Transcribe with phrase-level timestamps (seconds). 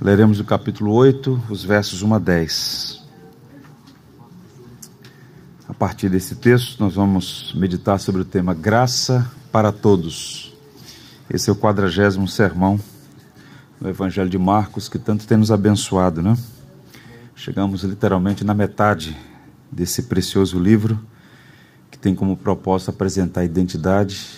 [0.00, 3.04] Leremos o capítulo 8, os versos 1 a 10.
[5.68, 10.52] A partir desse texto, nós vamos meditar sobre o tema Graça para Todos.
[11.30, 12.78] Esse é o quadragésimo sermão
[13.80, 16.36] do Evangelho de Marcos, que tanto tem nos abençoado, né?
[17.36, 19.16] Chegamos literalmente na metade
[19.70, 20.98] desse precioso livro,
[21.88, 24.28] que tem como propósito apresentar a identidade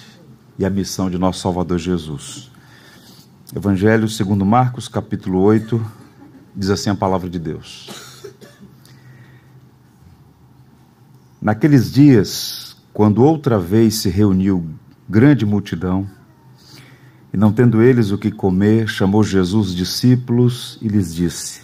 [0.59, 2.51] e a missão de nosso Salvador Jesus.
[3.55, 5.81] Evangelho segundo Marcos, capítulo 8,
[6.55, 7.89] diz assim a palavra de Deus.
[11.41, 14.69] Naqueles dias, quando outra vez se reuniu
[15.09, 16.09] grande multidão,
[17.33, 21.63] e não tendo eles o que comer, chamou Jesus os discípulos e lhes disse: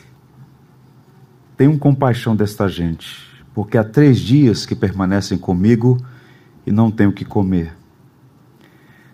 [1.57, 3.19] Tenham compaixão desta gente,
[3.53, 5.99] porque há três dias que permanecem comigo
[6.65, 7.82] e não têm o que comer.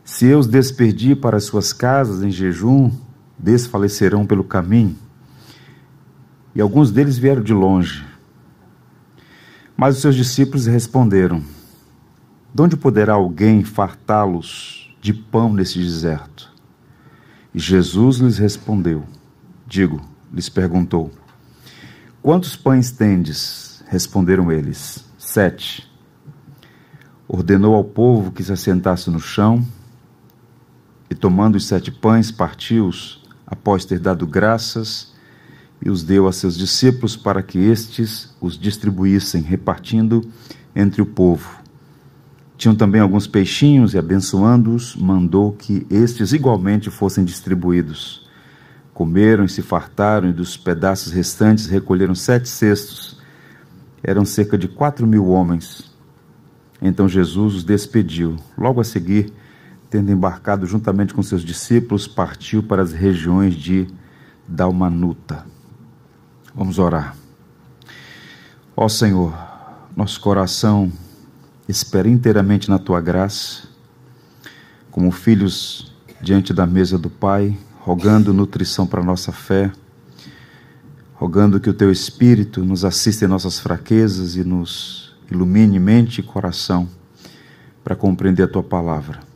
[0.09, 2.91] Se eu os desperdi para as suas casas em jejum,
[3.39, 4.97] desfalecerão pelo caminho.
[6.55, 8.07] E alguns deles vieram de longe.
[9.77, 11.43] Mas os seus discípulos responderam:
[12.55, 16.51] De onde poderá alguém fartá-los de pão nesse deserto?
[17.55, 19.05] E Jesus lhes respondeu:
[19.67, 20.01] Digo,
[20.33, 21.13] lhes perguntou:
[22.23, 23.85] Quantos pães tendes?
[23.87, 25.87] Responderam eles: Sete.
[27.29, 29.63] Ordenou ao povo que se assentasse no chão
[31.11, 35.13] e tomando os sete pães, partiu-os, após ter dado graças,
[35.85, 40.29] e os deu a seus discípulos para que estes os distribuíssem, repartindo
[40.75, 41.59] entre o povo.
[42.57, 48.29] Tinham também alguns peixinhos e, abençoando-os, mandou que estes igualmente fossem distribuídos.
[48.93, 53.17] Comeram e se fartaram, e dos pedaços restantes recolheram sete cestos.
[54.03, 55.97] Eram cerca de quatro mil homens.
[56.83, 58.37] Então Jesus os despediu.
[58.57, 59.33] Logo a seguir,
[59.91, 63.87] tendo embarcado juntamente com seus discípulos, partiu para as regiões de
[64.47, 65.47] Dalmanuta.
[66.55, 67.17] Vamos orar.
[68.77, 69.35] Ó Senhor,
[69.97, 70.93] nosso coração
[71.69, 73.69] espera inteiramente na tua graça,
[74.91, 79.71] como filhos diante da mesa do Pai, rogando nutrição para nossa fé,
[81.15, 86.23] rogando que o teu Espírito nos assista em nossas fraquezas e nos ilumine mente e
[86.23, 86.89] coração
[87.83, 89.28] para compreender a tua palavra.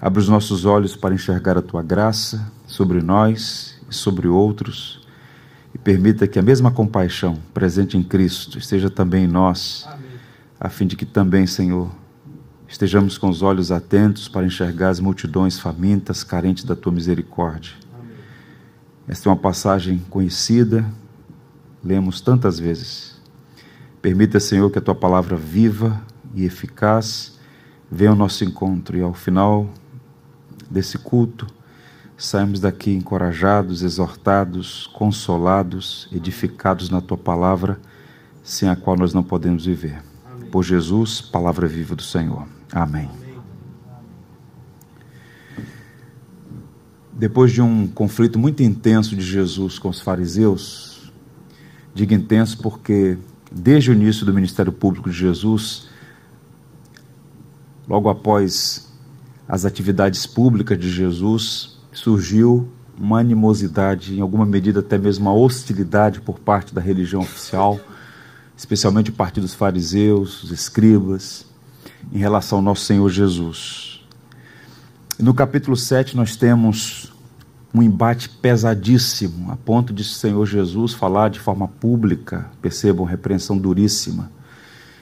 [0.00, 5.00] Abre os nossos olhos para enxergar a tua graça sobre nós e sobre outros
[5.74, 10.06] e permita que a mesma compaixão presente em Cristo esteja também em nós, Amém.
[10.60, 11.90] a fim de que também, Senhor,
[12.68, 17.72] estejamos com os olhos atentos para enxergar as multidões famintas, carentes da tua misericórdia.
[17.92, 18.12] Amém.
[19.08, 20.84] Esta é uma passagem conhecida,
[21.82, 23.20] lemos tantas vezes.
[24.00, 26.00] Permita, Senhor, que a tua palavra viva
[26.32, 27.36] e eficaz
[27.90, 29.68] venha ao nosso encontro e ao final
[30.70, 31.46] desse culto,
[32.16, 37.80] saímos daqui encorajados, exortados, consolados, edificados na tua palavra,
[38.42, 40.02] sem a qual nós não podemos viver.
[40.26, 40.50] Amém.
[40.50, 42.46] Por Jesus, palavra viva do Senhor.
[42.72, 43.08] Amém.
[43.08, 43.28] Amém.
[47.12, 51.12] Depois de um conflito muito intenso de Jesus com os fariseus,
[51.92, 53.18] digo intenso porque
[53.50, 55.88] desde o início do ministério público de Jesus,
[57.88, 58.87] logo após
[59.48, 66.20] as atividades públicas de Jesus, surgiu uma animosidade, em alguma medida até mesmo uma hostilidade
[66.20, 67.80] por parte da religião oficial,
[68.54, 71.46] especialmente o partido dos fariseus, os escribas,
[72.12, 74.04] em relação ao nosso Senhor Jesus.
[75.18, 77.12] No capítulo 7 nós temos
[77.72, 83.56] um embate pesadíssimo, a ponto de o Senhor Jesus falar de forma pública, percebam, repreensão
[83.56, 84.30] duríssima.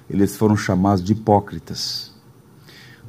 [0.08, 2.15] Eles foram chamados de hipócritas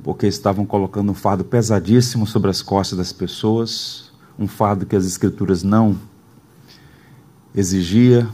[0.04, 5.06] porque estavam colocando um fardo pesadíssimo sobre as costas das pessoas, um fardo que as
[5.06, 5.98] Escrituras não
[7.54, 8.28] exigia,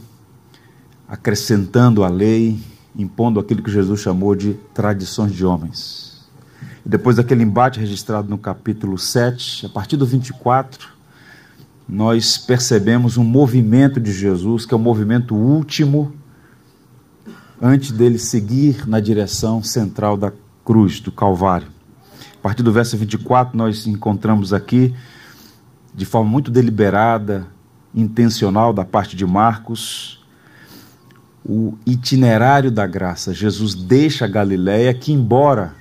[1.08, 2.60] acrescentando a lei,
[2.96, 6.24] impondo aquilo que Jesus chamou de tradições de homens.
[6.84, 10.88] E depois daquele embate registrado no capítulo 7, a partir do 24,
[11.88, 16.12] nós percebemos um movimento de Jesus, que é o movimento último,
[17.60, 20.32] antes dele seguir na direção central da
[20.64, 21.68] cruz, do Calvário.
[22.38, 24.94] A partir do verso 24, nós encontramos aqui,
[25.94, 27.46] de forma muito deliberada,
[27.94, 30.24] intencional da parte de Marcos,
[31.44, 33.34] o itinerário da graça.
[33.34, 35.74] Jesus deixa a Galiléia, que, embora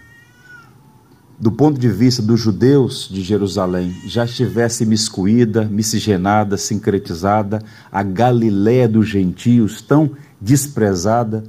[1.40, 8.88] do ponto de vista dos judeus de Jerusalém, já estivesse miscuída, miscigenada, sincretizada, a Galiléia
[8.88, 11.44] dos gentios, tão desprezada,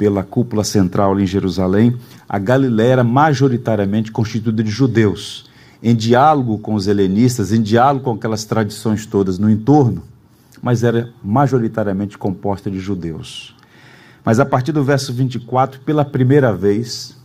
[0.00, 1.94] pela cúpula central em Jerusalém,
[2.26, 5.50] a Galiléia era majoritariamente constituída de judeus.
[5.82, 10.02] em diálogo com os helenistas, em diálogo com aquelas tradições todas no entorno,
[10.62, 13.54] mas era majoritariamente composta de judeus.
[14.24, 17.16] Mas a partir do verso 24, pela primeira vez,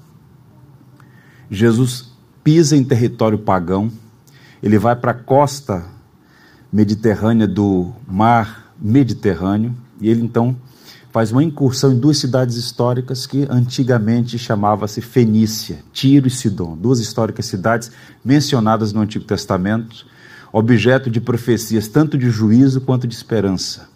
[1.50, 2.14] Jesus
[2.44, 3.92] pisa em território pagão,
[4.64, 5.86] ele vai para a costa
[6.72, 10.56] mediterrânea do mar Mediterrâneo, e ele então
[11.16, 17.00] faz uma incursão em duas cidades históricas que antigamente chamava-se Fenícia, Tiro e Sidom, duas
[17.00, 17.90] históricas cidades
[18.22, 20.06] mencionadas no Antigo Testamento,
[20.52, 23.88] objeto de profecias tanto de juízo quanto de esperança,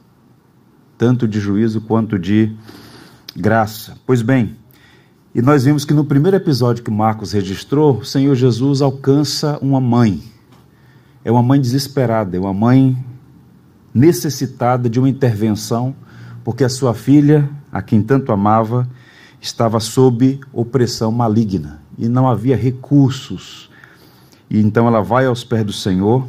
[0.97, 2.55] tanto de juízo quanto de
[3.35, 3.97] graça.
[4.05, 4.55] Pois bem,
[5.35, 9.81] e nós vimos que no primeiro episódio que Marcos registrou, o Senhor Jesus alcança uma
[9.81, 10.23] mãe.
[11.25, 12.97] É uma mãe desesperada, é uma mãe
[13.93, 15.93] necessitada de uma intervenção
[16.43, 18.87] porque a sua filha, a quem tanto amava,
[19.41, 23.69] estava sob opressão maligna e não havia recursos.
[24.49, 26.27] E então ela vai aos pés do Senhor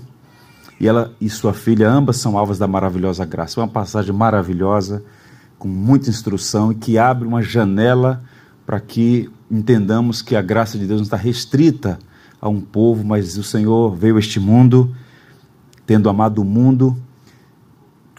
[0.79, 3.61] e ela e sua filha, ambas são alvas da maravilhosa graça.
[3.61, 5.03] É uma passagem maravilhosa,
[5.59, 8.23] com muita instrução e que abre uma janela
[8.65, 11.99] para que entendamos que a graça de Deus não está restrita
[12.41, 14.95] a um povo, mas o Senhor veio a este mundo,
[15.85, 16.97] tendo amado o mundo,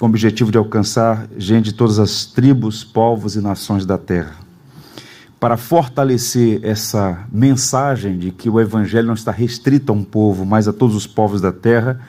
[0.01, 4.33] com o objetivo de alcançar gente de todas as tribos, povos e nações da terra.
[5.39, 10.68] Para fortalecer essa mensagem de que o evangelho não está restrito a um povo, mas
[10.68, 12.01] a todos os povos da terra,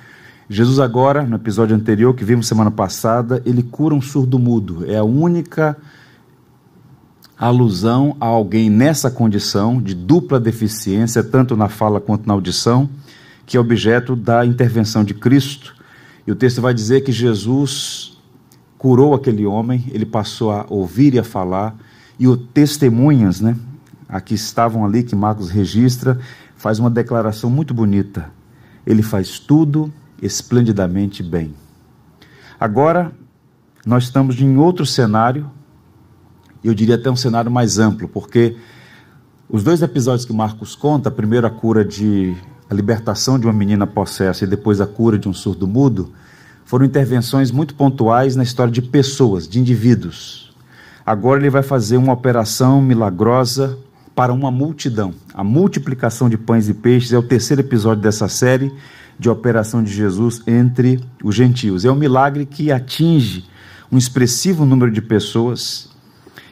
[0.48, 4.86] Jesus agora, no episódio anterior que vimos semana passada, ele cura um surdo mudo.
[4.90, 5.76] É a única
[7.38, 12.88] alusão a alguém nessa condição de dupla deficiência, tanto na fala quanto na audição,
[13.44, 15.81] que é objeto da intervenção de Cristo
[16.26, 18.18] e o texto vai dizer que Jesus
[18.78, 21.76] curou aquele homem, ele passou a ouvir e a falar,
[22.18, 23.56] e o testemunhas, né,
[24.08, 26.18] aqui estavam ali que Marcos registra,
[26.56, 28.30] faz uma declaração muito bonita.
[28.86, 31.54] Ele faz tudo esplendidamente bem.
[32.58, 33.12] Agora,
[33.84, 35.50] nós estamos em outro cenário,
[36.62, 38.56] eu diria até um cenário mais amplo, porque
[39.48, 42.36] os dois episódios que Marcos conta, primeiro a cura de
[42.72, 46.10] a libertação de uma menina possessa e depois a cura de um surdo mudo,
[46.64, 50.50] foram intervenções muito pontuais na história de pessoas, de indivíduos.
[51.04, 53.78] Agora ele vai fazer uma operação milagrosa
[54.14, 55.12] para uma multidão.
[55.34, 58.72] A multiplicação de pães e peixes é o terceiro episódio dessa série
[59.18, 61.84] de operação de Jesus entre os gentios.
[61.84, 63.44] É um milagre que atinge
[63.90, 65.90] um expressivo número de pessoas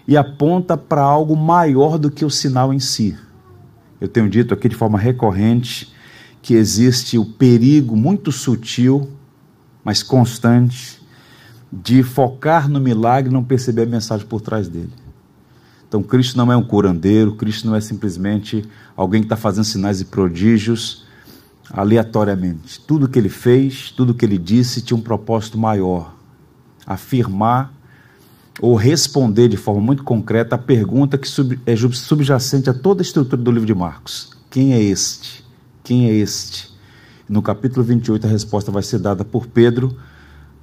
[0.07, 3.17] e aponta para algo maior do que o sinal em si.
[3.99, 5.99] Eu tenho dito aqui de forma recorrente
[6.43, 9.09] que existe o perigo muito sutil,
[9.85, 11.01] mas constante,
[11.73, 14.93] de focar no milagre e não perceber a mensagem por trás dele.
[15.89, 18.65] Então, Cristo não é um curandeiro, Cristo não é simplesmente
[18.97, 21.05] alguém que está fazendo sinais e prodígios
[21.73, 22.81] aleatoriamente.
[22.81, 26.15] Tudo que ele fez, tudo que ele disse tinha um propósito maior:
[26.87, 27.73] afirmar
[28.61, 31.29] ou responder de forma muito concreta a pergunta que
[31.67, 35.45] é subjacente a toda a estrutura do livro de Marcos: Quem é este?
[35.83, 36.71] Quem é este?
[37.29, 39.97] No capítulo 28, a resposta vai ser dada por Pedro,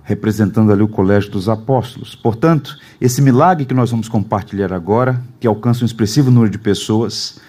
[0.04, 2.16] representando ali o colégio dos apóstolos.
[2.16, 7.40] Portanto, esse milagre que nós vamos compartilhar agora, que alcança um expressivo número de pessoas,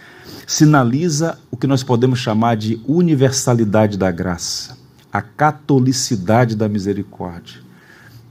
[0.47, 4.77] sinaliza o que nós podemos chamar de universalidade da graça,
[5.13, 7.61] a catolicidade da misericórdia.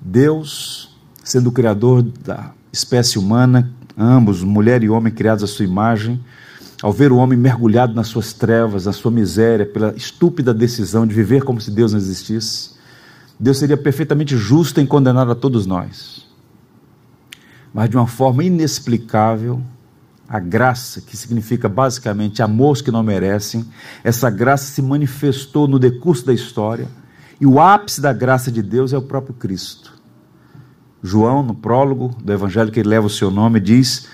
[0.01, 6.19] Deus, sendo o criador da espécie humana, ambos, mulher e homem criados à sua imagem,
[6.81, 11.13] ao ver o homem mergulhado nas suas trevas, na sua miséria, pela estúpida decisão de
[11.13, 12.71] viver como se Deus não existisse,
[13.39, 16.25] Deus seria perfeitamente justo em condenar a todos nós.
[17.73, 19.61] Mas de uma forma inexplicável,
[20.27, 23.65] a graça, que significa basicamente amor que não merecem,
[24.03, 26.87] essa graça se manifestou no decurso da história,
[27.39, 29.93] e o ápice da graça de Deus é o próprio Cristo.
[31.01, 34.07] João, no prólogo do evangelho que leva o seu nome, diz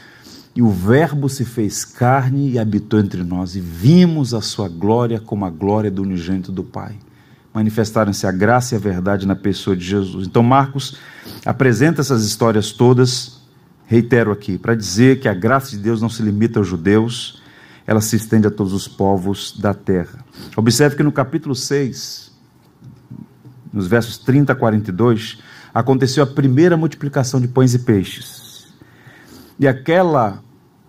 [0.56, 5.20] e o Verbo se fez carne e habitou entre nós, e vimos a sua glória
[5.20, 6.96] como a glória do unigênito do Pai.
[7.52, 10.28] Manifestaram-se a graça e a verdade na pessoa de Jesus.
[10.28, 10.98] Então, Marcos
[11.46, 13.42] apresenta essas histórias todas,
[13.88, 17.42] reitero aqui, para dizer que a graça de Deus não se limita aos judeus,
[17.86, 20.24] ela se estende a todos os povos da terra.
[20.56, 22.32] Observe que no capítulo 6,
[23.72, 25.40] nos versos 30 a 42,
[25.74, 28.43] aconteceu a primeira multiplicação de pães e peixes.
[29.60, 30.42] E aquela,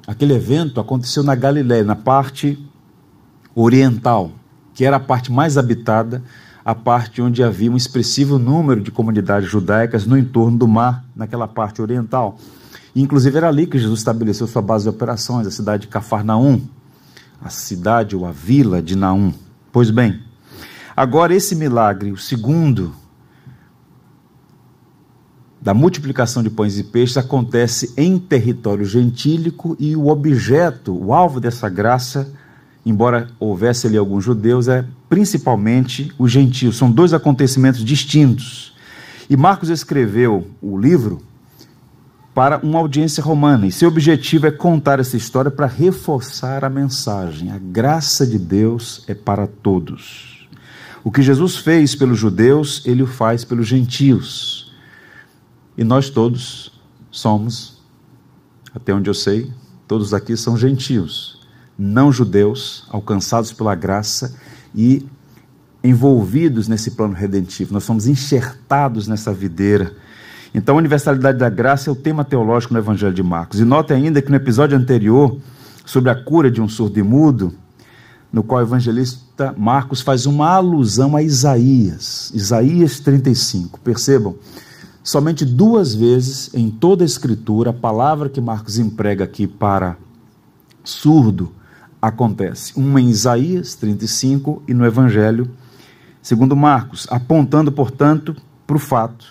[0.07, 2.59] aquele evento aconteceu na Galiléia, na parte
[3.55, 4.33] oriental,
[4.73, 6.23] que era a parte mais habitada,
[6.65, 11.47] a parte onde havia um expressivo número de comunidades judaicas no entorno do mar, naquela
[11.47, 12.39] parte oriental.
[12.97, 16.63] Inclusive era ali que Jesus estabeleceu sua base de operações, a cidade de Cafarnaum,
[17.43, 19.33] a cidade ou a vila de Naum.
[19.71, 20.21] Pois bem,
[20.97, 22.95] agora esse milagre, o segundo,
[25.65, 31.41] da multiplicação de pães e peixes acontece em território gentílico e o objeto, o alvo
[31.41, 32.31] dessa graça,
[32.85, 36.77] embora houvesse ali alguns judeus, é principalmente os gentios.
[36.77, 38.75] São dois acontecimentos distintos.
[39.31, 41.23] E Marcos escreveu o livro
[42.35, 47.51] para uma audiência romana, e seu objetivo é contar essa história para reforçar a mensagem.
[47.51, 50.47] A graça de Deus é para todos.
[51.03, 54.64] O que Jesus fez pelos judeus, ele o faz pelos gentios.
[55.77, 56.73] E nós todos
[57.11, 57.83] somos,
[58.75, 59.51] até onde eu sei,
[59.87, 61.41] todos aqui são gentios,
[61.79, 64.37] não judeus, alcançados pela graça
[64.75, 65.07] e
[65.83, 67.75] envolvidos nesse plano redentivo.
[67.75, 69.95] Nós somos enxertados nessa videira.
[70.55, 73.61] Então, a universalidade da graça é o tema teológico no Evangelho de Marcos.
[73.61, 75.37] E note ainda que no episódio anterior,
[75.85, 77.53] sobre a cura de um surdo e mudo,
[78.33, 83.79] no qual o evangelista Marcos faz uma alusão a Isaías, Isaías 35.
[83.81, 84.35] Percebam,
[85.05, 89.99] Somente duas vezes em toda a Escritura, a palavra que Marcos emprega aqui para
[90.83, 91.53] surdo
[92.01, 92.73] acontece.
[92.75, 95.51] Uma em Isaías 35 e no Evangelho,
[96.23, 98.35] segundo Marcos, apontando, portanto,
[98.67, 99.27] para o fato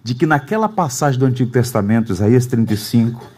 [0.00, 3.28] de que naquela passagem do Antigo Testamento, Isaías 35,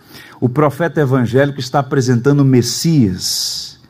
[0.43, 3.81] o profeta evangélico está apresentando o Messias,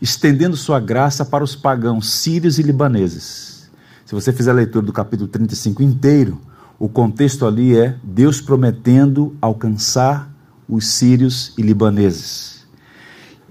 [0.00, 3.70] estendendo sua graça para os pagãos sírios e libaneses.
[4.04, 6.40] Se você fizer a leitura do capítulo 35 inteiro,
[6.82, 10.28] o contexto ali é Deus prometendo alcançar
[10.68, 12.66] os sírios e libaneses.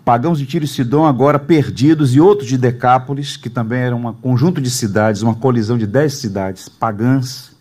[0.03, 4.11] Pagãos de Tiro e Sidom agora perdidos e outros de Decápolis, que também era um
[4.11, 7.55] conjunto de cidades, uma colisão de dez cidades pagãs,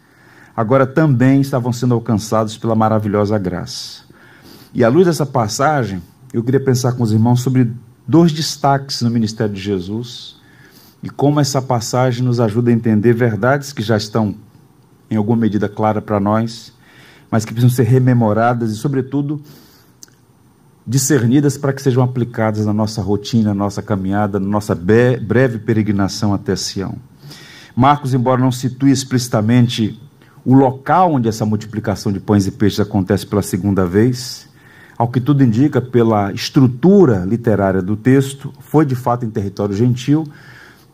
[0.57, 4.03] agora também estavam sendo alcançados pela maravilhosa graça.
[4.75, 6.03] E à luz dessa passagem,
[6.35, 7.71] eu queria pensar com os irmãos sobre
[8.09, 10.35] dois destaques no ministério de Jesus
[11.00, 14.35] e como essa passagem nos ajuda a entender verdades que já estão
[15.11, 16.73] em alguma medida clara para nós,
[17.31, 19.43] mas que precisam ser rememoradas e, sobretudo,
[20.87, 26.33] discernidas para que sejam aplicadas na nossa rotina, na nossa caminhada, na nossa breve peregrinação
[26.33, 26.97] até Sião.
[27.76, 30.00] Marcos, embora não situe explicitamente
[30.45, 34.49] o local onde essa multiplicação de pães e peixes acontece pela segunda vez,
[34.99, 40.26] ao que tudo indica pela estrutura literária do texto, foi de fato em território gentil,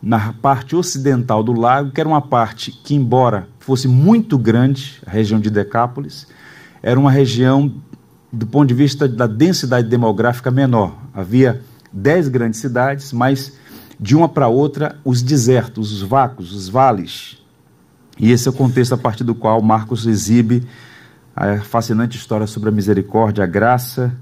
[0.01, 5.11] na parte ocidental do lago, que era uma parte que, embora fosse muito grande, a
[5.11, 6.27] região de Decápolis,
[6.81, 7.73] era uma região,
[8.31, 10.95] do ponto de vista da densidade demográfica, menor.
[11.13, 11.61] Havia
[11.91, 13.53] dez grandes cidades, mas
[13.99, 17.37] de uma para outra, os desertos, os vácuos, os vales.
[18.19, 20.63] E esse é o contexto a partir do qual Marcos exibe
[21.35, 24.15] a fascinante história sobre a misericórdia, a graça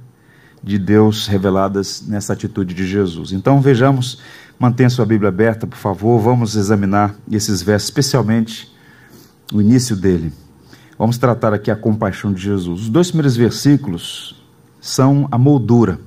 [0.63, 3.31] de Deus reveladas nessa atitude de Jesus.
[3.31, 4.19] Então vejamos
[4.57, 6.19] Mantenha sua Bíblia aberta, por favor.
[6.19, 8.73] Vamos examinar esses versos, especialmente
[9.53, 10.31] o início dele.
[10.97, 12.83] Vamos tratar aqui a compaixão de Jesus.
[12.83, 14.41] Os dois primeiros versículos
[14.79, 15.99] são a moldura,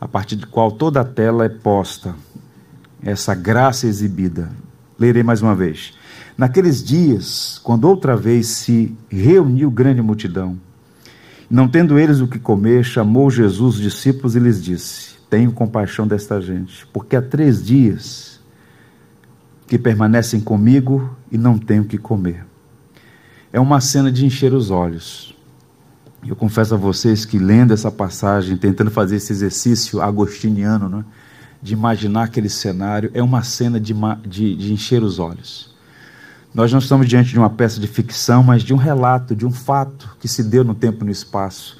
[0.00, 2.14] a partir de qual toda a tela é posta,
[3.02, 4.50] essa graça exibida.
[4.98, 5.92] Lerei mais uma vez.
[6.38, 10.58] Naqueles dias, quando outra vez se reuniu grande multidão,
[11.50, 16.06] não tendo eles o que comer, chamou Jesus os discípulos e lhes disse: tenho compaixão
[16.06, 18.38] desta gente, porque há três dias
[19.66, 22.46] que permanecem comigo e não tenho o que comer.
[23.52, 25.34] É uma cena de encher os olhos.
[26.24, 31.04] Eu confesso a vocês que lendo essa passagem, tentando fazer esse exercício agostiniano, né,
[31.60, 33.92] de imaginar aquele cenário, é uma cena de,
[34.24, 35.74] de, de encher os olhos.
[36.54, 39.50] Nós não estamos diante de uma peça de ficção, mas de um relato, de um
[39.50, 41.76] fato que se deu no tempo e no espaço.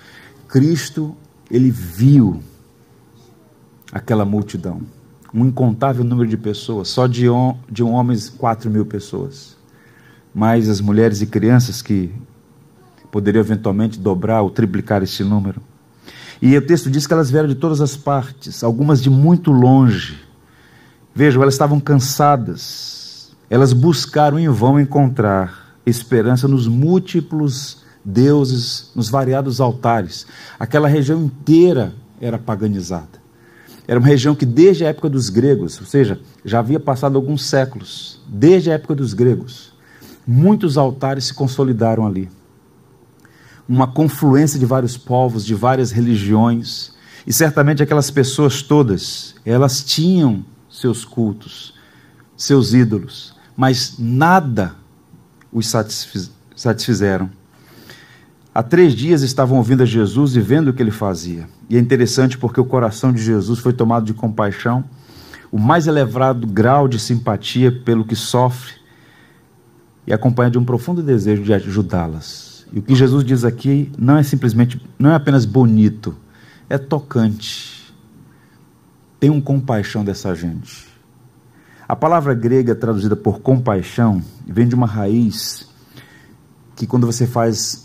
[0.49, 1.17] Cristo,
[1.49, 2.43] ele viu
[3.95, 4.81] aquela multidão.
[5.33, 7.27] Um incontável número de pessoas, só de,
[7.71, 9.57] de homens, quatro mil pessoas.
[10.35, 12.13] Mais as mulheres e crianças que
[13.13, 15.63] poderiam eventualmente dobrar ou triplicar esse número.
[16.43, 20.21] E o texto diz que elas vieram de todas as partes, algumas de muito longe.
[21.15, 23.33] Vejam, elas estavam cansadas.
[23.49, 30.27] Elas buscaram em vão encontrar esperança nos múltiplos deuses, nos variados altares.
[30.59, 33.24] Aquela região inteira era paganizada.
[33.87, 37.45] Era uma região que, desde a época dos gregos, ou seja, já havia passado alguns
[37.45, 39.73] séculos, desde a época dos gregos,
[40.27, 42.31] muitos altares se consolidaram ali.
[43.69, 46.93] Uma confluência de vários povos, de várias religiões,
[47.27, 51.75] e certamente aquelas pessoas todas, elas tinham seus cultos,
[52.37, 54.75] seus ídolos, mas nada
[55.53, 55.67] os
[56.57, 57.31] satisfizeram.
[58.55, 61.49] Há três dias estavam ouvindo a Jesus e vendo o que ele fazia.
[61.69, 64.85] E é interessante porque o coração de Jesus foi tomado de compaixão.
[65.51, 68.75] o mais elevado grau de simpatia pelo que sofre
[70.07, 72.67] e acompanha de um profundo desejo de ajudá-las.
[72.73, 76.17] E o que Jesus diz aqui não é simplesmente, não é apenas bonito,
[76.69, 77.93] é tocante.
[79.21, 80.89] Tem um compaixão dessa gente.
[81.89, 85.69] A palavra grega traduzida por compaixão vem de uma raiz
[86.75, 87.85] que quando você faz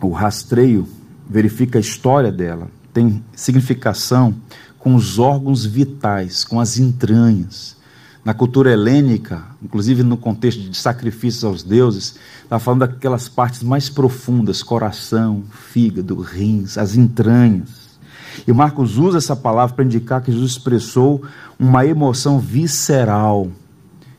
[0.00, 0.86] o rastreio,
[1.28, 4.34] verifica a história dela, tem significação
[4.78, 7.76] com os órgãos vitais, com as entranhas.
[8.24, 13.88] Na cultura helênica, inclusive no contexto de sacrifícios aos deuses, está falando daquelas partes mais
[13.88, 17.98] profundas, coração, fígado, rins, as entranhas.
[18.46, 21.22] E Marcos usa essa palavra para indicar que Jesus expressou
[21.58, 23.48] uma emoção visceral.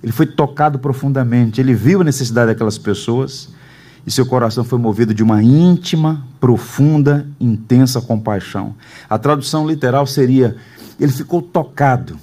[0.01, 3.49] Ele foi tocado profundamente, ele viu a necessidade daquelas pessoas
[4.05, 8.75] e seu coração foi movido de uma íntima, profunda, intensa compaixão.
[9.09, 10.55] A tradução literal seria:
[10.99, 12.17] ele ficou tocado.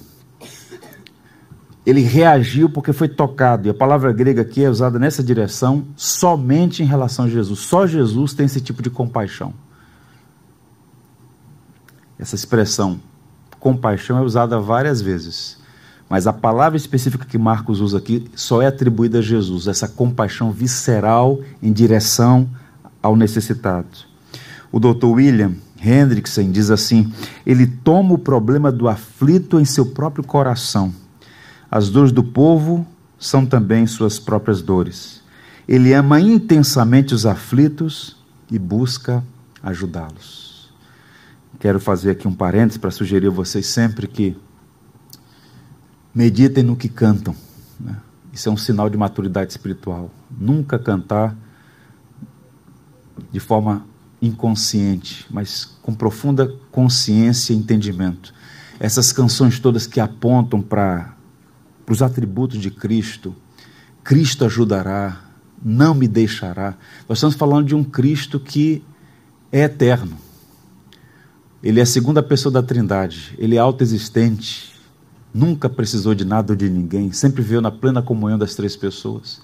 [1.85, 3.67] Ele reagiu porque foi tocado.
[3.67, 7.59] E a palavra grega aqui é usada nessa direção somente em relação a Jesus.
[7.59, 9.53] Só Jesus tem esse tipo de compaixão.
[12.19, 12.99] Essa expressão
[13.59, 15.56] compaixão é usada várias vezes.
[16.09, 20.51] Mas a palavra específica que Marcos usa aqui só é atribuída a Jesus, essa compaixão
[20.51, 22.49] visceral em direção
[23.01, 23.87] ao necessitado.
[24.71, 25.05] O Dr.
[25.05, 27.11] William Hendrickson diz assim:
[27.45, 30.93] ele toma o problema do aflito em seu próprio coração.
[31.69, 32.87] As dores do povo
[33.19, 35.21] são também suas próprias dores.
[35.67, 38.15] Ele ama intensamente os aflitos
[38.49, 39.21] e busca
[39.61, 40.71] ajudá-los.
[41.59, 44.37] Quero fazer aqui um parênteses para sugerir a vocês sempre que
[46.17, 47.35] meditem no que cantam.
[47.79, 47.95] Né?
[48.33, 50.09] Isso é um sinal de maturidade espiritual.
[50.35, 51.37] Nunca cantar
[53.31, 53.85] de forma
[54.19, 58.33] inconsciente, mas com profunda consciência e entendimento.
[58.79, 61.13] Essas canções todas que apontam para
[61.87, 63.35] os atributos de Cristo,
[64.03, 65.21] Cristo ajudará,
[65.63, 66.73] não me deixará.
[67.07, 68.83] Nós estamos falando de um Cristo que
[69.51, 70.17] é eterno.
[71.61, 74.76] Ele é a segunda pessoa da Trindade, ele é autoexistente,
[75.37, 79.39] nunca precisou de nada ou de ninguém, sempre viveu na plena comunhão das três pessoas,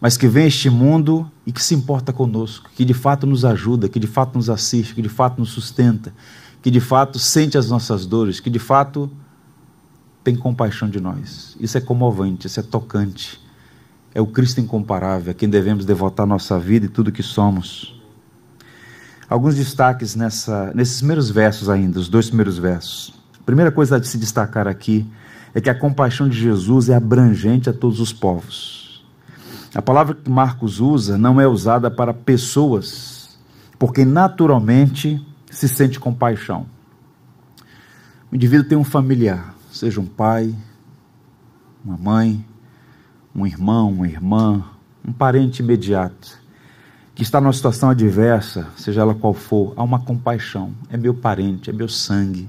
[0.00, 3.44] mas que vem a este mundo e que se importa conosco, que de fato nos
[3.44, 6.12] ajuda, que de fato nos assiste, que de fato nos sustenta,
[6.60, 9.10] que de fato sente as nossas dores, que de fato
[10.24, 11.56] tem compaixão de nós.
[11.60, 13.40] Isso é comovente, isso é tocante.
[14.14, 17.98] É o Cristo incomparável, a quem devemos devotar nossa vida e tudo que somos.
[19.28, 23.14] Alguns destaques nessa, nesses primeiros versos ainda, os dois primeiros versos.
[23.44, 25.06] Primeira coisa a se destacar aqui
[25.54, 29.04] é que a compaixão de Jesus é abrangente a todos os povos.
[29.74, 33.38] A palavra que Marcos usa não é usada para pessoas,
[33.78, 36.66] porque naturalmente se sente compaixão.
[38.30, 40.54] O indivíduo tem um familiar, seja um pai,
[41.84, 42.44] uma mãe,
[43.34, 44.64] um irmão, uma irmã,
[45.06, 46.38] um parente imediato,
[47.14, 50.72] que está numa situação adversa, seja ela qual for, há uma compaixão.
[50.90, 52.48] É meu parente, é meu sangue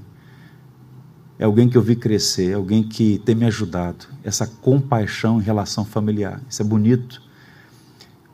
[1.40, 4.04] é alguém que eu vi crescer, é alguém que tem me ajudado.
[4.22, 6.38] Essa compaixão em relação familiar.
[6.46, 7.22] Isso é bonito.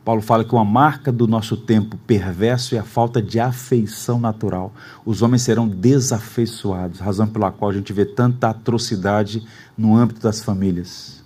[0.04, 4.74] Paulo fala que uma marca do nosso tempo perverso é a falta de afeição natural.
[5.04, 9.46] Os homens serão desafeiçoados, razão pela qual a gente vê tanta atrocidade
[9.78, 11.22] no âmbito das famílias.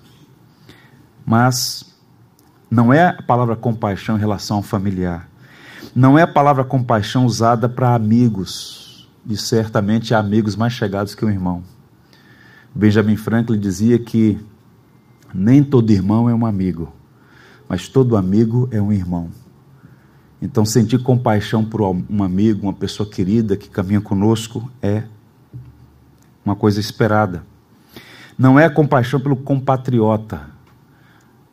[1.25, 1.97] Mas
[2.71, 5.31] não é a palavra compaixão em relação ao familiar.
[5.95, 8.90] Não é a palavra compaixão usada para amigos
[9.27, 11.63] e certamente há amigos mais chegados que um irmão.
[12.75, 14.39] Benjamin Franklin dizia que
[15.35, 16.93] nem todo irmão é um amigo,
[17.69, 19.31] mas todo amigo é um irmão.
[20.43, 25.05] Então, sentir compaixão por um amigo, uma pessoa querida que caminha conosco, é
[26.45, 27.45] uma coisa esperada.
[28.39, 30.49] Não é compaixão pelo compatriota,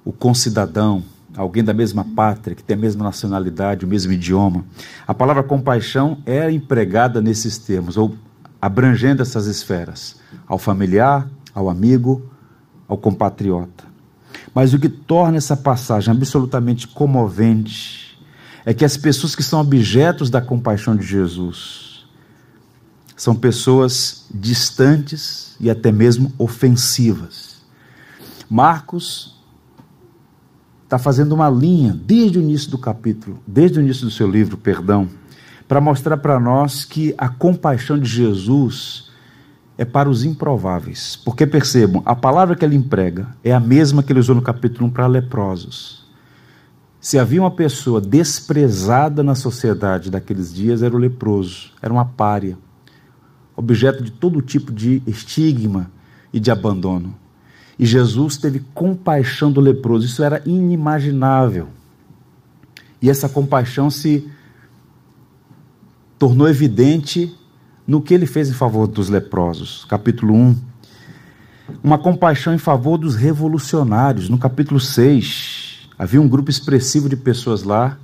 [0.05, 1.03] o concidadão,
[1.37, 4.65] alguém da mesma pátria, que tem a mesma nacionalidade, o mesmo idioma.
[5.07, 8.15] A palavra compaixão é empregada nesses termos, ou
[8.59, 10.15] abrangendo essas esferas,
[10.47, 12.29] ao familiar, ao amigo,
[12.87, 13.85] ao compatriota.
[14.53, 18.19] Mas o que torna essa passagem absolutamente comovente
[18.65, 22.07] é que as pessoas que são objetos da compaixão de Jesus
[23.15, 27.57] são pessoas distantes e até mesmo ofensivas.
[28.49, 29.36] Marcos
[30.87, 34.55] está fazendo uma linha desde o início do capítulo, desde o início do seu livro,
[34.55, 35.09] perdão,
[35.67, 39.11] para mostrar para nós que a compaixão de Jesus
[39.77, 41.17] é para os improváveis.
[41.17, 44.87] Porque percebam, a palavra que ele emprega é a mesma que ele usou no capítulo
[44.87, 46.07] 1 para leprosos.
[47.01, 52.57] Se havia uma pessoa desprezada na sociedade daqueles dias, era o leproso, era uma pária,
[53.57, 55.91] objeto de todo tipo de estigma
[56.31, 57.13] e de abandono.
[57.79, 61.69] E Jesus teve compaixão do leproso, isso era inimaginável.
[63.01, 64.27] E essa compaixão se
[66.17, 67.35] tornou evidente
[67.85, 69.85] no que ele fez em favor dos leprosos.
[69.85, 70.55] Capítulo 1.
[71.83, 74.29] Uma compaixão em favor dos revolucionários.
[74.29, 77.97] No capítulo 6, havia um grupo expressivo de pessoas lá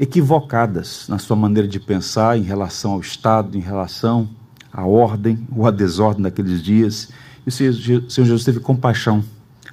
[0.00, 4.28] equivocadas na sua maneira de pensar em relação ao Estado, em relação
[4.72, 7.08] à ordem ou à desordem daqueles dias.
[7.48, 9.24] E o Senhor Jesus teve compaixão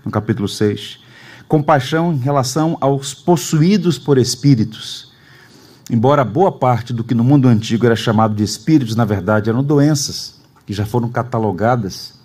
[0.06, 1.00] no capítulo 6.
[1.46, 5.12] Compaixão em relação aos possuídos por espíritos.
[5.92, 9.62] Embora boa parte do que no mundo antigo era chamado de espíritos, na verdade eram
[9.62, 12.18] doenças que já foram catalogadas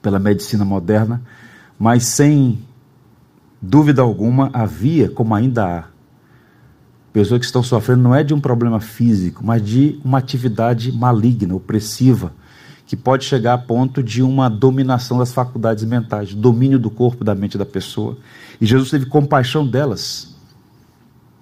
[0.00, 1.22] pela medicina moderna,
[1.78, 2.58] mas sem
[3.60, 5.84] dúvida alguma havia, como ainda há,
[7.12, 11.54] pessoas que estão sofrendo não é de um problema físico, mas de uma atividade maligna,
[11.54, 12.32] opressiva,
[12.92, 17.34] que pode chegar a ponto de uma dominação das faculdades mentais, domínio do corpo, da
[17.34, 18.18] mente da pessoa.
[18.60, 20.36] E Jesus teve compaixão delas,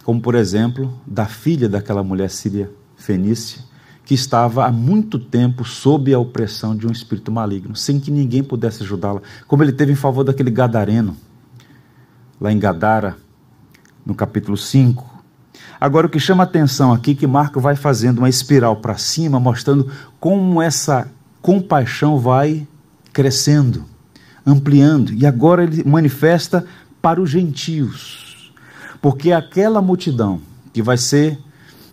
[0.04, 3.64] como por exemplo, da filha daquela mulher síria fenícia,
[4.04, 8.44] que estava há muito tempo sob a opressão de um espírito maligno, sem que ninguém
[8.44, 11.16] pudesse ajudá-la, como ele teve em favor daquele gadareno,
[12.40, 13.16] lá em Gadara,
[14.06, 15.04] no capítulo 5.
[15.80, 19.40] Agora, o que chama atenção aqui é que Marco vai fazendo uma espiral para cima,
[19.40, 21.10] mostrando como essa
[21.42, 22.66] compaixão vai
[23.12, 23.84] crescendo,
[24.46, 26.64] ampliando, e agora ele manifesta
[27.00, 28.52] para os gentios,
[29.00, 30.40] porque aquela multidão
[30.72, 31.38] que vai ser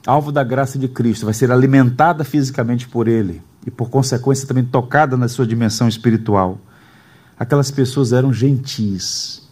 [0.08, 4.64] alvo da graça de Cristo, vai ser alimentada fisicamente por Ele e, por consequência, também
[4.64, 6.60] tocada na sua dimensão espiritual.
[7.38, 9.46] Aquelas pessoas eram gentis,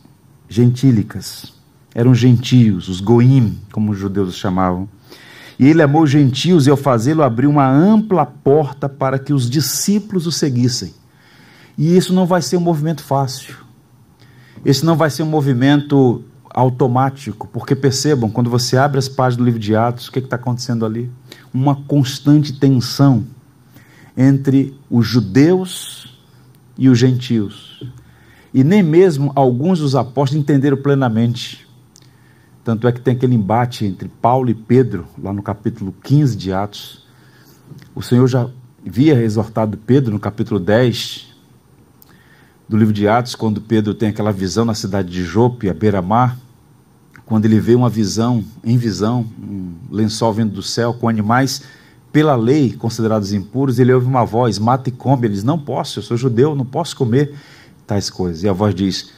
[0.48, 1.54] gentílicas,
[1.94, 4.88] eram gentios, os goim, como os judeus chamavam.
[5.58, 9.50] E ele amou os gentios e, ao fazê-lo, abriu uma ampla porta para que os
[9.50, 10.94] discípulos o seguissem.
[11.78, 13.56] E isso não vai ser um movimento fácil.
[14.66, 19.44] Esse não vai ser um movimento automático, porque percebam, quando você abre as páginas do
[19.44, 21.12] livro de Atos, o que está acontecendo ali?
[21.54, 23.26] Uma constante tensão
[24.18, 26.18] entre os judeus
[26.78, 27.84] e os gentios.
[28.54, 31.65] E nem mesmo alguns dos apóstolos entenderam plenamente
[32.66, 36.52] tanto é que tem aquele embate entre Paulo e Pedro, lá no capítulo 15 de
[36.52, 37.06] Atos.
[37.94, 38.50] O Senhor já
[38.86, 41.28] havia exortado Pedro no capítulo 10
[42.68, 46.40] do livro de Atos, quando Pedro tem aquela visão na cidade de Jope, à beira-mar,
[47.24, 51.62] quando ele vê uma visão, em visão, um lençol vindo do céu com animais
[52.12, 55.28] pela lei considerados impuros, ele ouve uma voz, mata e come.
[55.28, 57.36] Ele diz: Não posso, eu sou judeu, não posso comer
[57.86, 58.42] tais coisas.
[58.42, 59.12] E a voz diz: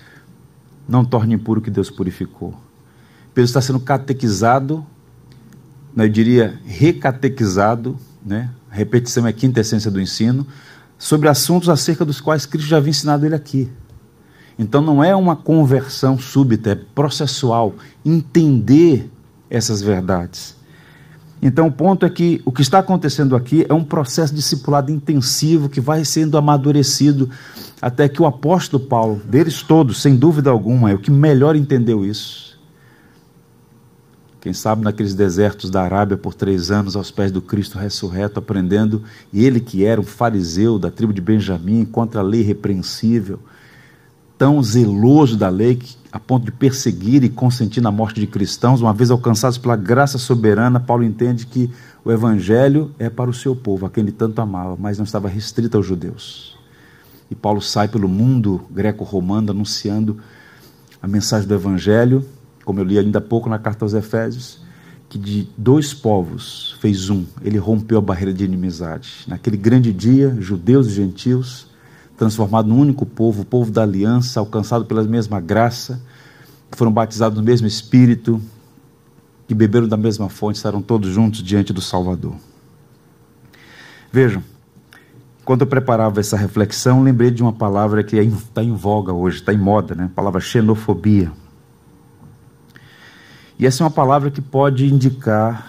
[0.86, 2.67] Não torne impuro o que Deus purificou.
[3.38, 4.84] Pedro está sendo catequizado,
[5.96, 7.96] né, eu diria recatequizado,
[8.26, 8.50] né?
[8.68, 10.48] a repetição é a quinta essência do ensino,
[10.98, 13.70] sobre assuntos acerca dos quais Cristo já havia ensinado ele aqui.
[14.58, 19.08] Então não é uma conversão súbita, é processual, entender
[19.52, 20.56] essas verdades.
[21.40, 25.70] Então o ponto é que o que está acontecendo aqui é um processo discipulado intensivo
[25.70, 27.30] que vai sendo amadurecido
[27.80, 32.04] até que o apóstolo Paulo, deles todos, sem dúvida alguma, é o que melhor entendeu
[32.04, 32.48] isso
[34.48, 39.04] quem sabe naqueles desertos da Arábia por três anos aos pés do Cristo ressurreto, aprendendo,
[39.34, 43.42] e ele que era um fariseu da tribo de Benjamim, contra a lei repreensível,
[44.38, 48.80] tão zeloso da lei que, a ponto de perseguir e consentir na morte de cristãos,
[48.80, 51.70] uma vez alcançados pela graça soberana, Paulo entende que
[52.06, 55.28] o evangelho é para o seu povo, a quem ele tanto amava, mas não estava
[55.28, 56.58] restrito aos judeus.
[57.30, 60.18] E Paulo sai pelo mundo greco-romano anunciando
[61.04, 62.24] a mensagem do evangelho
[62.68, 64.60] como eu li ainda há pouco na carta aos Efésios,
[65.08, 69.24] que de dois povos fez um, ele rompeu a barreira de inimizade.
[69.26, 71.68] Naquele grande dia, judeus e gentios,
[72.18, 76.02] transformados num único povo, o povo da aliança, alcançado pela mesma graça,
[76.74, 78.42] foram batizados no mesmo Espírito,
[79.48, 82.36] que beberam da mesma fonte, estarão todos juntos diante do Salvador.
[84.12, 84.44] Vejam,
[85.46, 89.54] quando eu preparava essa reflexão, lembrei de uma palavra que está em voga hoje, está
[89.54, 90.04] em moda, né?
[90.04, 91.32] a palavra xenofobia.
[93.60, 95.68] E essa é uma palavra que pode indicar,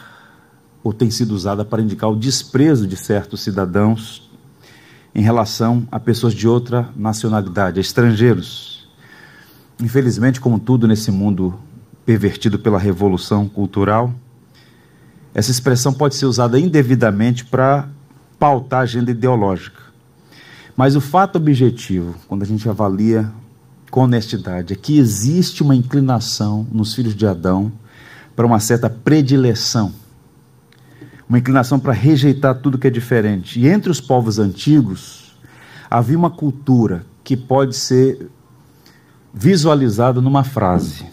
[0.85, 4.29] ou tem sido usada para indicar o desprezo de certos cidadãos
[5.15, 8.89] em relação a pessoas de outra nacionalidade, a estrangeiros.
[9.81, 11.59] Infelizmente, como tudo nesse mundo
[12.05, 14.13] pervertido pela revolução cultural,
[15.35, 17.89] essa expressão pode ser usada indevidamente para
[18.39, 19.83] pautar a agenda ideológica.
[20.77, 23.31] Mas o fato objetivo, quando a gente avalia
[23.91, 27.73] com honestidade é que existe uma inclinação nos filhos de Adão
[28.37, 29.93] para uma certa predileção,
[31.29, 33.59] uma inclinação para rejeitar tudo que é diferente.
[33.59, 35.29] E entre os povos antigos,
[35.91, 38.29] Havia uma cultura que pode ser
[39.33, 41.07] visualizada numa frase: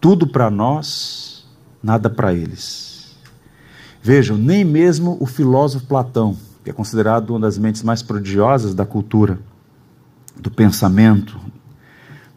[0.00, 1.44] tudo para nós,
[1.82, 3.16] nada para eles.
[4.00, 8.86] Vejam, nem mesmo o filósofo Platão, que é considerado uma das mentes mais prodigiosas da
[8.86, 9.38] cultura,
[10.40, 11.38] do pensamento,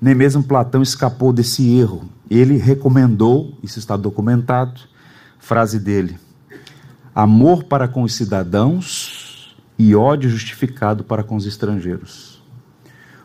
[0.01, 2.03] nem mesmo Platão escapou desse erro.
[2.29, 4.81] Ele recomendou, isso está documentado,
[5.39, 6.17] frase dele:
[7.13, 12.35] amor para com os cidadãos e ódio justificado para com os estrangeiros.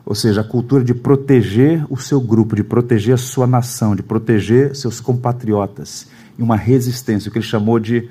[0.04, 4.02] Ou seja, a cultura de proteger o seu grupo, de proteger a sua nação, de
[4.02, 8.08] proteger seus compatriotas, e uma resistência, o que ele chamou de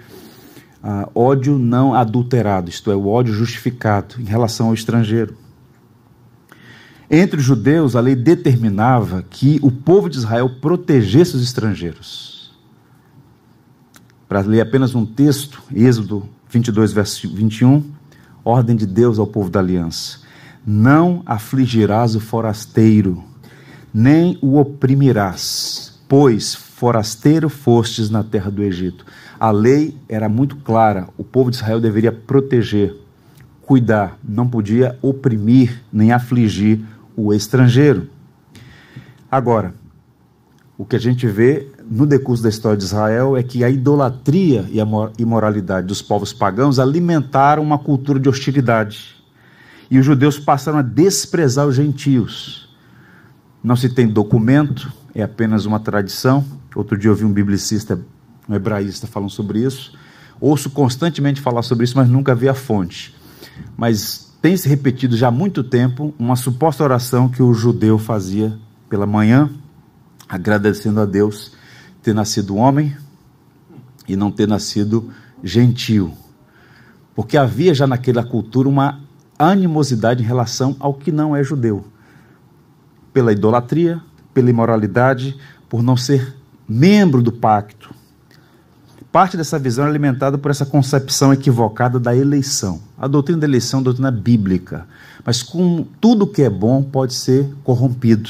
[0.84, 5.36] uh, ódio não adulterado, isto é, o ódio justificado em relação ao estrangeiro.
[7.12, 12.54] Entre os judeus, a lei determinava que o povo de Israel protegesse os estrangeiros.
[14.28, 17.84] Para ler apenas um texto, Êxodo 22, verso 21,
[18.45, 20.19] ordem de Deus ao povo da aliança:
[20.63, 23.24] Não afligirás o forasteiro,
[23.91, 29.04] nem o oprimirás, pois forasteiro fostes na terra do Egito.
[29.39, 32.95] A lei era muito clara, o povo de Israel deveria proteger,
[33.63, 36.86] cuidar, não podia oprimir nem afligir
[37.25, 38.10] o estrangeiro.
[39.32, 39.73] Agora,
[40.77, 44.65] o que a gente vê no decurso da história de Israel é que a idolatria
[44.71, 44.86] e a
[45.17, 49.15] imoralidade dos povos pagãos alimentaram uma cultura de hostilidade.
[49.91, 52.69] E os judeus passaram a desprezar os gentios.
[53.62, 56.45] Não se tem documento, é apenas uma tradição.
[56.73, 57.99] Outro dia eu vi um biblicista,
[58.47, 59.97] um hebraísta, falando sobre isso.
[60.39, 63.13] Ouço constantemente falar sobre isso, mas nunca vi a fonte.
[63.75, 68.58] Mas tem se repetido já há muito tempo uma suposta oração que o judeu fazia
[68.89, 69.49] pela manhã,
[70.28, 71.54] agradecendo a Deus
[72.02, 72.95] ter nascido homem
[74.08, 75.12] e não ter nascido
[75.43, 76.13] gentil.
[77.13, 79.02] Porque havia já naquela cultura uma
[79.38, 81.86] animosidade em relação ao que não é judeu.
[83.12, 84.02] Pela idolatria,
[84.34, 86.36] pela imoralidade, por não ser
[86.67, 87.93] membro do pacto,
[89.12, 92.80] Parte dessa visão é alimentada por essa concepção equivocada da eleição.
[92.95, 94.86] A doutrina da eleição é doutrina bíblica,
[95.26, 98.30] mas com tudo que é bom pode ser corrompido.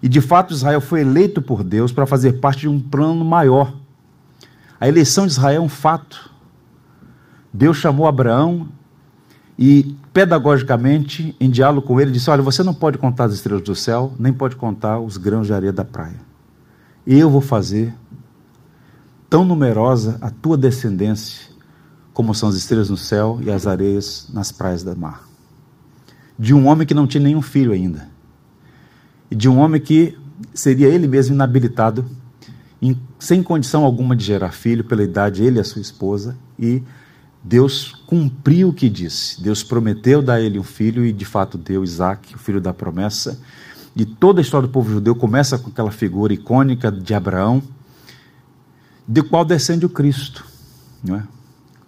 [0.00, 3.74] E de fato Israel foi eleito por Deus para fazer parte de um plano maior.
[4.80, 6.30] A eleição de Israel é um fato.
[7.52, 8.68] Deus chamou Abraão
[9.58, 13.74] e, pedagogicamente, em diálogo com ele, disse: Olha, você não pode contar as estrelas do
[13.74, 16.20] céu, nem pode contar os grãos de areia da praia.
[17.04, 17.94] Eu vou fazer
[19.32, 21.48] tão numerosa a tua descendência
[22.12, 25.26] como são as estrelas no céu e as areias nas praias do mar.
[26.38, 28.10] De um homem que não tinha nenhum filho ainda.
[29.30, 30.18] E de um homem que
[30.52, 32.04] seria ele mesmo inabilitado,
[32.82, 36.82] em, sem condição alguma de gerar filho, pela idade, ele e a sua esposa, e
[37.42, 39.42] Deus cumpriu o que disse.
[39.42, 42.74] Deus prometeu dar a ele um filho e de fato deu Isaac, o filho da
[42.74, 43.40] promessa.
[43.96, 47.62] E toda a história do povo judeu começa com aquela figura icônica de Abraão,
[49.06, 50.44] de qual descende o Cristo.
[51.02, 51.22] Não é?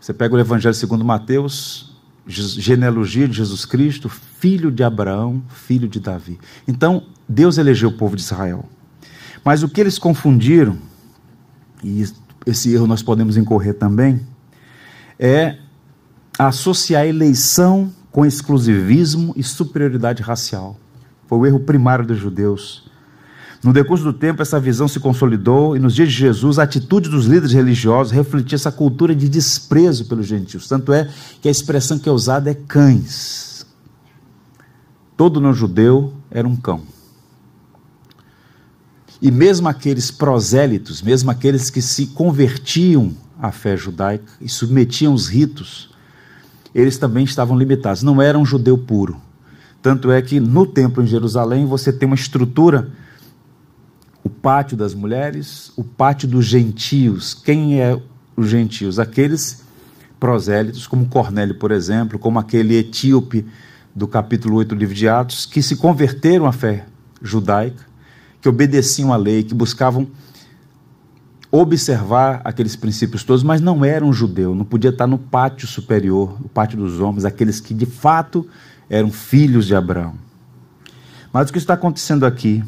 [0.01, 1.95] Você pega o Evangelho segundo Mateus,
[2.27, 6.39] genealogia de Jesus Cristo, filho de Abraão, filho de Davi.
[6.67, 8.69] Então, Deus elegeu o povo de Israel.
[9.45, 10.79] Mas o que eles confundiram,
[11.83, 12.05] e
[12.47, 14.21] esse erro nós podemos incorrer também,
[15.19, 15.59] é
[16.39, 20.79] associar eleição com exclusivismo e superioridade racial.
[21.27, 22.84] Foi o erro primário dos judeus.
[23.65, 27.09] No decurso do tempo, essa visão se consolidou e nos dias de Jesus, a atitude
[27.09, 30.69] dos líderes religiosos refletia essa cultura de desprezo pelos gentios.
[30.69, 31.09] Tanto é
[31.41, 33.65] que a expressão que é usada é cães.
[35.17, 36.83] Todo não-judeu era um cão.
[39.23, 45.27] E mesmo aqueles prosélitos, mesmo aqueles que se convertiam à fé judaica e submetiam os
[45.27, 45.89] ritos,
[46.75, 49.17] eles também estavam limitados, não eram um judeu puro.
[49.81, 52.93] Tanto é que no templo em Jerusalém você tem uma estrutura
[54.25, 57.35] o pátio das mulheres, o pátio dos gentios.
[57.35, 58.01] Quem é
[58.35, 58.99] os gentios?
[58.99, 59.63] Aqueles
[60.19, 63.47] prosélitos, como Cornélio, por exemplo, como aquele etíope
[63.95, 66.87] do capítulo 8 do livro de Atos, que se converteram à fé
[67.21, 67.85] judaica,
[68.41, 70.09] que obedeciam à lei, que buscavam
[71.51, 76.49] observar aqueles princípios todos, mas não eram judeu, não podia estar no pátio superior, o
[76.49, 78.49] pátio dos homens, aqueles que de fato
[78.89, 80.15] eram filhos de Abraão.
[81.33, 82.65] Mas o que está acontecendo aqui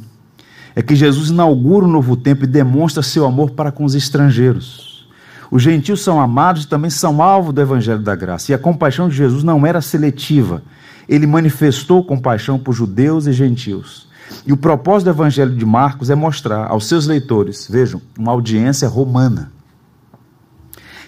[0.77, 3.95] é que Jesus inaugura o um novo tempo e demonstra seu amor para com os
[3.95, 5.09] estrangeiros.
[5.51, 8.53] Os gentios são amados e também são alvo do evangelho da graça.
[8.53, 10.63] E a compaixão de Jesus não era seletiva.
[11.09, 14.07] Ele manifestou compaixão por judeus e gentios.
[14.47, 18.89] E o propósito do evangelho de Marcos é mostrar aos seus leitores, vejam, uma audiência
[18.89, 19.53] romana,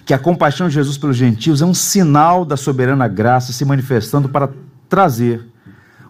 [0.05, 4.29] que a compaixão de Jesus pelos gentios é um sinal da soberana graça se manifestando
[4.29, 4.49] para
[4.87, 5.45] trazer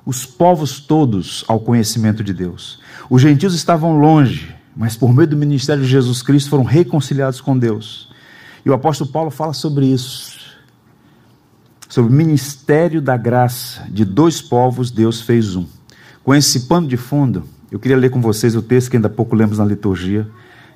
[0.06, 2.80] os povos todos ao conhecimento de Deus.
[3.10, 7.58] Os gentios estavam longe, mas por meio do ministério de Jesus Cristo foram reconciliados com
[7.58, 8.10] Deus.
[8.64, 10.38] E o apóstolo Paulo fala sobre isso.
[11.88, 15.66] Sobre o ministério da graça de dois povos, Deus fez um.
[16.24, 19.12] Com esse pano de fundo, eu queria ler com vocês o texto que ainda há
[19.12, 20.28] pouco lemos na liturgia,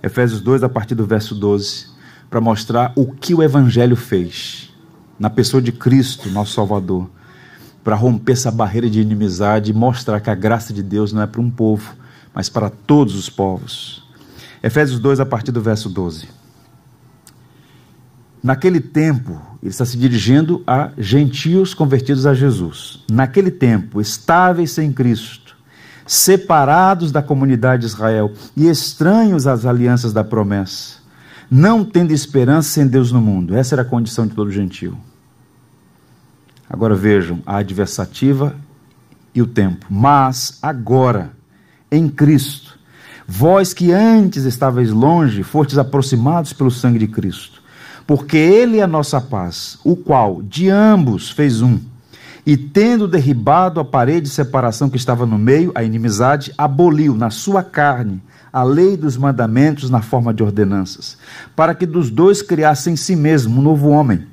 [0.02, 1.86] Efésios 2, a partir do verso 12,
[2.32, 4.74] para mostrar o que o Evangelho fez
[5.20, 7.08] na pessoa de Cristo, nosso Salvador,
[7.84, 11.28] para romper essa barreira de inimizade e mostrar que a graça de Deus não é
[11.28, 11.96] para um povo,
[12.34, 14.04] mas para todos os povos.
[14.62, 16.28] Efésios 2, a partir do verso 12.
[18.42, 23.00] Naquele tempo, ele está se dirigindo a gentios convertidos a Jesus.
[23.10, 25.56] Naquele tempo, estáveis sem Cristo,
[26.06, 30.98] separados da comunidade de Israel e estranhos às alianças da promessa,
[31.50, 33.56] não tendo esperança sem Deus no mundo.
[33.56, 34.98] Essa era a condição de todo gentio.
[36.70, 38.56] Agora vejam a adversativa
[39.34, 39.86] e o tempo.
[39.90, 41.32] Mas agora,
[41.96, 42.78] em Cristo,
[43.28, 47.64] vós que antes estáveis longe, fostes aproximados pelo sangue de Cristo
[48.06, 51.80] porque ele é a nossa paz, o qual de ambos fez um.
[52.46, 57.30] E tendo derribado a parede de separação que estava no meio, a inimizade, aboliu na
[57.30, 61.18] sua carne a lei dos mandamentos na forma de ordenanças,
[61.56, 64.28] para que dos dois criasse em si mesmo um novo homem,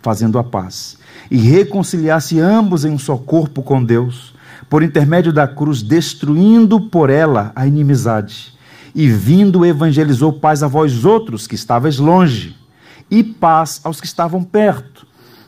[0.00, 0.96] fazendo a paz,
[1.30, 4.32] e reconciliasse ambos em um só corpo com Deus,
[4.68, 8.54] por intermédio da cruz, destruindo por ela a inimizade.
[8.94, 12.56] E vindo evangelizou paz a vós outros que estavais longe
[13.10, 15.06] e paz aos que estavam perto,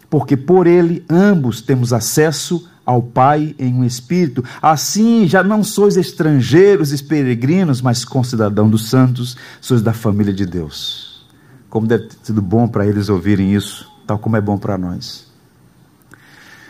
[0.08, 4.44] porque por ele ambos temos acesso ao Pai em um espírito.
[4.62, 10.46] Assim já não sois estrangeiros e peregrinos, mas concidadão dos santos, sois da família de
[10.46, 11.26] Deus.
[11.68, 15.26] Como deve ter sido bom para eles ouvirem isso, tal como é bom para nós.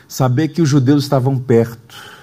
[0.08, 2.17] Saber que os judeus estavam perto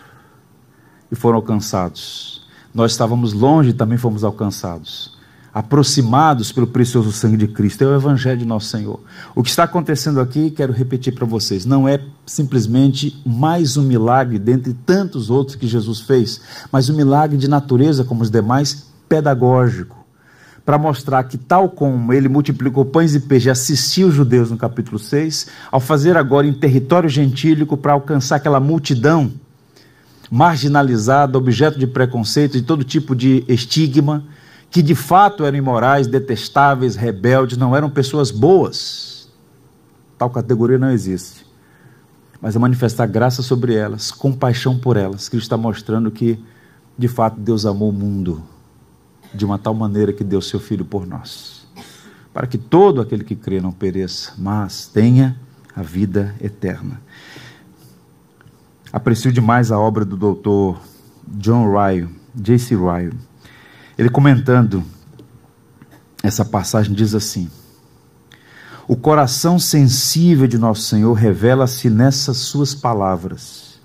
[1.12, 2.46] e foram alcançados.
[2.74, 5.16] Nós estávamos longe e também fomos alcançados
[5.56, 7.82] aproximados pelo precioso sangue de Cristo.
[7.82, 9.00] É o Evangelho de nosso Senhor.
[9.34, 14.38] O que está acontecendo aqui, quero repetir para vocês, não é simplesmente mais um milagre
[14.38, 19.96] dentre tantos outros que Jesus fez, mas um milagre de natureza, como os demais, pedagógico.
[20.66, 24.58] Para mostrar que, tal como ele multiplicou pães e peixes e assistiu os judeus no
[24.58, 29.32] capítulo 6, ao fazer agora em território gentílico para alcançar aquela multidão
[30.36, 34.26] marginalizada, objeto de preconceito, de todo tipo de estigma,
[34.70, 39.30] que de fato eram imorais, detestáveis, rebeldes, não eram pessoas boas.
[40.18, 41.46] Tal categoria não existe.
[42.42, 45.30] Mas é manifestar graça sobre elas, compaixão por elas.
[45.30, 46.38] Cristo está mostrando que,
[46.98, 48.44] de fato, Deus amou o mundo
[49.34, 51.66] de uma tal maneira que deu seu Filho por nós.
[52.34, 55.40] Para que todo aquele que crê não pereça, mas tenha
[55.74, 57.00] a vida eterna.
[58.96, 60.80] Aprecio demais a obra do doutor
[61.28, 62.76] John Ryle, J.C.
[62.76, 63.14] Ryle
[63.98, 64.84] ele comentando
[66.22, 67.50] essa passagem diz assim:
[68.88, 73.76] O coração sensível de nosso Senhor revela-se nessas suas palavras.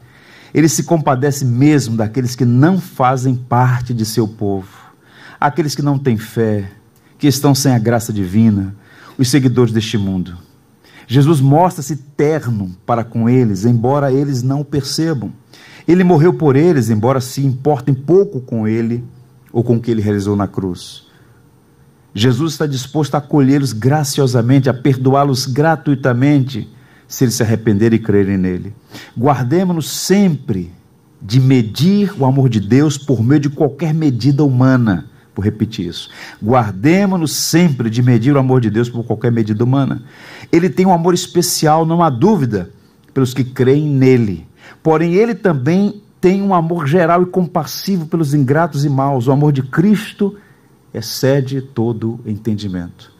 [0.52, 4.68] Ele se compadece mesmo daqueles que não fazem parte de seu povo,
[5.40, 6.70] aqueles que não têm fé,
[7.18, 8.74] que estão sem a graça divina,
[9.16, 10.36] os seguidores deste mundo.
[11.10, 15.32] Jesus mostra-se terno para com eles, embora eles não o percebam.
[15.88, 19.02] Ele morreu por eles, embora se importem pouco com ele
[19.52, 21.08] ou com o que ele realizou na cruz.
[22.14, 26.68] Jesus está disposto a acolhê-los graciosamente, a perdoá-los gratuitamente,
[27.08, 28.72] se eles se arrependerem e crerem nele.
[29.18, 30.70] Guardemos-nos sempre
[31.20, 35.09] de medir o amor de Deus por meio de qualquer medida humana.
[35.40, 36.10] Vou repetir isso.
[36.42, 40.02] Guardemos-nos sempre de medir o amor de Deus por qualquer medida humana.
[40.52, 42.68] Ele tem um amor especial, não há dúvida,
[43.14, 44.46] pelos que creem nele.
[44.82, 49.28] Porém, ele também tem um amor geral e compassivo pelos ingratos e maus.
[49.28, 50.36] O amor de Cristo
[50.92, 53.10] excede todo entendimento.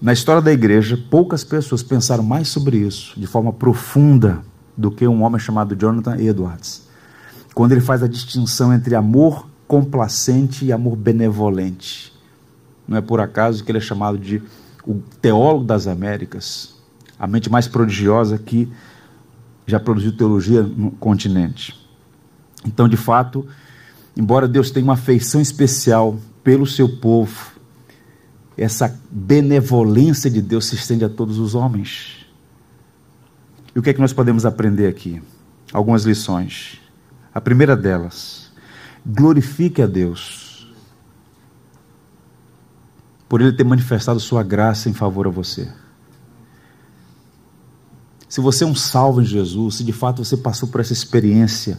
[0.00, 4.40] Na história da igreja, poucas pessoas pensaram mais sobre isso de forma profunda
[4.76, 6.88] do que um homem chamado Jonathan Edwards,
[7.52, 12.12] quando ele faz a distinção entre amor complacente e amor benevolente.
[12.88, 14.42] Não é por acaso que ele é chamado de
[14.84, 16.74] o teólogo das Américas,
[17.16, 18.68] a mente mais prodigiosa que
[19.68, 21.78] já produziu teologia no continente.
[22.66, 23.46] Então, de fato,
[24.16, 27.52] embora Deus tenha uma afeição especial pelo seu povo,
[28.58, 32.26] essa benevolência de Deus se estende a todos os homens.
[33.72, 35.22] E o que é que nós podemos aprender aqui?
[35.72, 36.80] Algumas lições.
[37.32, 38.49] A primeira delas,
[39.04, 40.50] glorifique a Deus
[43.28, 45.68] por Ele ter manifestado Sua graça em favor a você.
[48.28, 51.78] Se você é um salvo em Jesus, se de fato você passou por essa experiência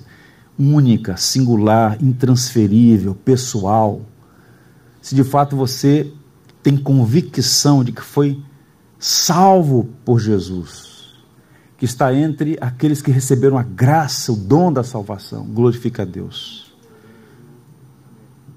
[0.57, 4.01] única, singular, intransferível, pessoal,
[5.01, 6.11] se de fato você
[6.61, 8.41] tem convicção de que foi
[8.99, 11.15] salvo por Jesus,
[11.77, 16.70] que está entre aqueles que receberam a graça, o dom da salvação, glorifica a Deus.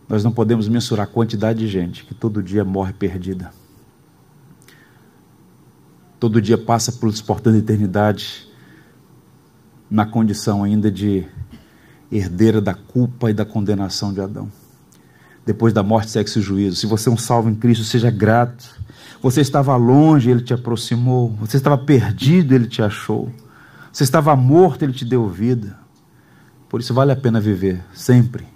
[0.09, 3.51] Nós não podemos mensurar a quantidade de gente que todo dia morre perdida.
[6.21, 8.49] Todo dia passa por portando a eternidade
[9.91, 11.27] na condição ainda de
[12.11, 14.51] herdeira da culpa e da condenação de Adão.
[15.45, 16.77] Depois da morte, sexo e juízo.
[16.77, 18.81] Se você é um salvo em Cristo, seja grato.
[19.21, 21.31] Você estava longe, ele te aproximou.
[21.41, 23.31] Você estava perdido, ele te achou.
[23.93, 25.79] Você estava morto, ele te deu vida.
[26.69, 28.47] Por isso vale a pena viver sempre,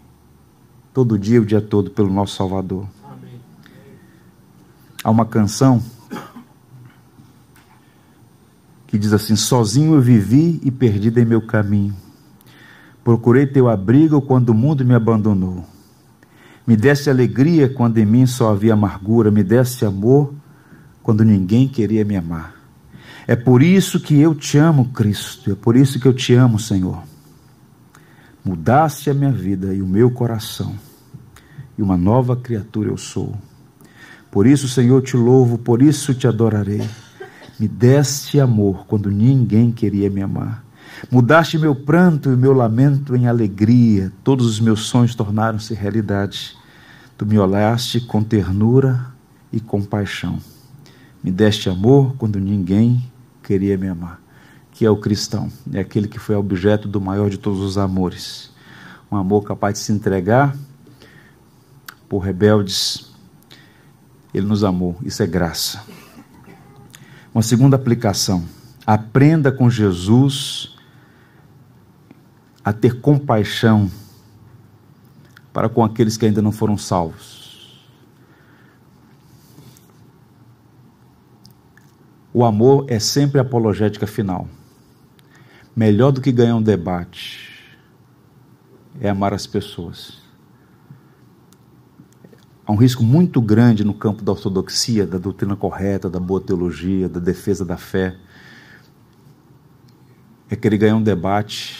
[0.98, 2.84] todo dia, o dia todo, pelo nosso Salvador.
[3.04, 3.40] Amém.
[5.04, 5.80] Há uma canção
[8.88, 11.94] que diz assim: Sozinho eu vivi e perdido em meu caminho
[13.08, 15.64] Procurei teu abrigo quando o mundo me abandonou.
[16.66, 19.30] Me desse alegria quando em mim só havia amargura.
[19.30, 20.34] Me desse amor
[21.02, 22.54] quando ninguém queria me amar.
[23.26, 25.52] É por isso que eu te amo, Cristo.
[25.52, 27.02] É por isso que eu te amo, Senhor.
[28.44, 30.74] Mudaste a minha vida e o meu coração.
[31.78, 33.36] E uma nova criatura eu sou.
[34.30, 36.82] Por isso, Senhor, te louvo, por isso te adorarei.
[37.58, 40.64] Me deste amor quando ninguém queria me amar.
[41.10, 46.56] Mudaste meu pranto e meu lamento em alegria, todos os meus sonhos tornaram-se realidade.
[47.16, 49.06] Tu me olhaste com ternura
[49.52, 50.38] e compaixão.
[51.22, 53.04] Me deste amor quando ninguém
[53.42, 54.20] queria me amar.
[54.72, 58.50] Que é o cristão, é aquele que foi objeto do maior de todos os amores.
[59.10, 60.56] Um amor capaz de se entregar
[62.08, 63.12] por rebeldes.
[64.32, 65.82] Ele nos amou, isso é graça.
[67.34, 68.44] Uma segunda aplicação:
[68.86, 70.76] aprenda com Jesus
[72.64, 73.90] a ter compaixão
[75.52, 77.38] para com aqueles que ainda não foram salvos.
[82.32, 84.48] O amor é sempre apologética final.
[85.74, 87.76] Melhor do que ganhar um debate
[89.00, 90.27] é amar as pessoas.
[92.68, 97.08] Há um risco muito grande no campo da ortodoxia, da doutrina correta, da boa teologia,
[97.08, 98.14] da defesa da fé.
[100.50, 101.78] É querer ganhar um debate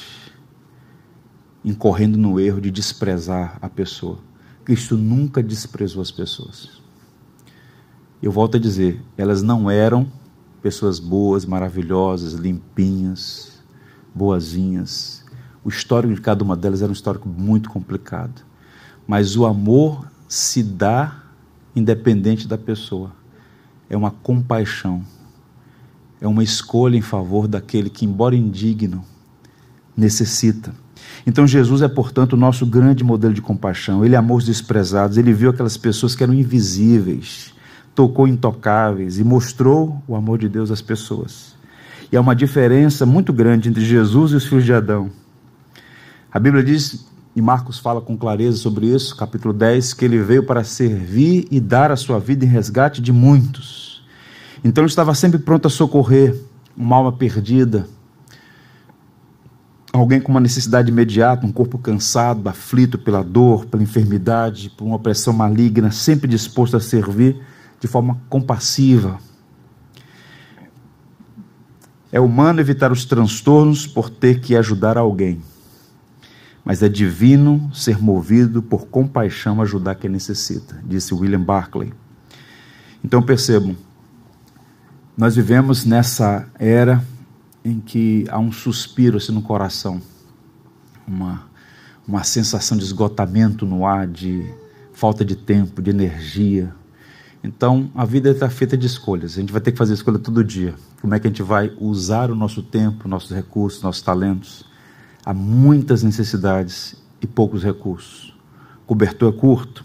[1.62, 4.18] incorrendo no erro de desprezar a pessoa.
[4.64, 6.80] Cristo nunca desprezou as pessoas.
[8.22, 10.11] Eu volto a dizer, elas não eram
[10.62, 13.62] pessoas boas, maravilhosas, limpinhas,
[14.14, 15.22] boazinhas.
[15.62, 18.43] O histórico de cada uma delas era um histórico muito complicado.
[19.07, 21.22] Mas o amor se dá
[21.74, 23.12] independente da pessoa.
[23.89, 25.03] É uma compaixão.
[26.20, 29.05] É uma escolha em favor daquele que, embora indigno,
[29.97, 30.74] necessita.
[31.26, 34.05] Então Jesus é, portanto, o nosso grande modelo de compaixão.
[34.05, 37.55] Ele amou os desprezados, ele viu aquelas pessoas que eram invisíveis,
[37.95, 41.57] tocou intocáveis e mostrou o amor de Deus às pessoas.
[42.11, 45.11] E há uma diferença muito grande entre Jesus e os filhos de Adão.
[46.33, 47.07] A Bíblia diz,
[47.39, 51.61] e Marcos fala com clareza sobre isso, capítulo 10, que ele veio para servir e
[51.61, 54.03] dar a sua vida em resgate de muitos.
[54.64, 56.34] Então ele estava sempre pronto a socorrer
[56.76, 57.86] uma alma perdida,
[59.93, 64.97] alguém com uma necessidade imediata, um corpo cansado, aflito pela dor, pela enfermidade, por uma
[64.97, 67.41] opressão maligna, sempre disposto a servir
[67.78, 69.20] de forma compassiva.
[72.11, 75.41] É humano evitar os transtornos por ter que ajudar alguém,
[76.69, 81.95] mas é divino ser movido por compaixão a ajudar quem necessita, disse William Barclay.
[83.03, 83.75] Então percebam,
[85.16, 87.03] nós vivemos nessa era
[87.64, 89.99] em que há um suspiro assim no coração,
[91.07, 91.49] uma,
[92.07, 94.45] uma sensação de esgotamento no ar, de
[94.93, 96.75] falta de tempo, de energia.
[97.43, 99.39] Então, a vida está feita de escolhas.
[99.39, 100.75] A gente vai ter que fazer escolha todo dia.
[101.01, 104.69] Como é que a gente vai usar o nosso tempo, nossos recursos, nossos talentos?
[105.25, 108.35] Há muitas necessidades e poucos recursos.
[108.85, 109.85] O cobertor é curto.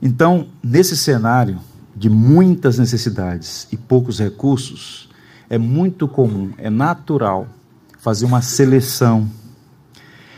[0.00, 1.58] Então, nesse cenário
[1.94, 5.08] de muitas necessidades e poucos recursos,
[5.48, 7.48] é muito comum, é natural
[7.98, 9.28] fazer uma seleção.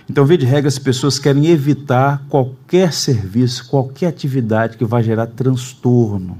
[0.08, 5.26] Então, via de regra, as pessoas querem evitar qualquer serviço, qualquer atividade que vai gerar
[5.26, 6.38] transtorno,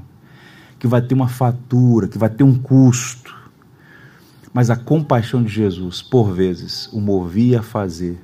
[0.79, 3.18] que vai ter uma fatura, que vai ter um custo.
[4.53, 8.19] Mas a compaixão de Jesus, por vezes, o movia a fazer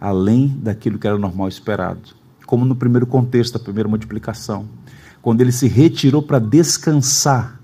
[0.00, 2.14] além daquilo que era normal esperado.
[2.46, 4.68] Como no primeiro contexto, a primeira multiplicação,
[5.22, 7.60] quando ele se retirou para descansar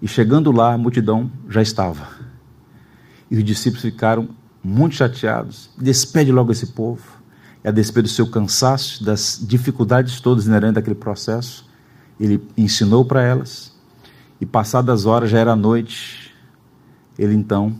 [0.00, 2.08] E chegando lá, a multidão já estava.
[3.30, 4.30] E os discípulos ficaram
[4.62, 5.70] muito chateados.
[5.78, 7.22] Despede logo esse povo.
[7.62, 11.70] E a despeito do seu cansaço, das dificuldades todas inerentes àquele processo,
[12.18, 13.71] ele ensinou para elas.
[14.42, 16.34] E passadas horas, já era noite,
[17.16, 17.72] ele então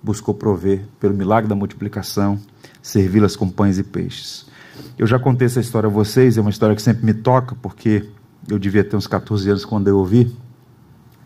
[0.00, 2.38] buscou prover, pelo milagre da multiplicação,
[2.80, 4.46] servi-las com pães e peixes.
[4.96, 8.08] Eu já contei essa história a vocês, é uma história que sempre me toca, porque
[8.48, 10.32] eu devia ter uns 14 anos quando eu ouvi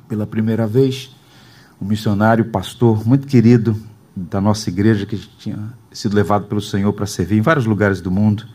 [0.09, 1.15] pela primeira vez
[1.79, 3.79] um missionário, pastor muito querido
[4.17, 8.11] da nossa igreja, que tinha sido levado pelo Senhor para servir em vários lugares do
[8.11, 8.47] mundo.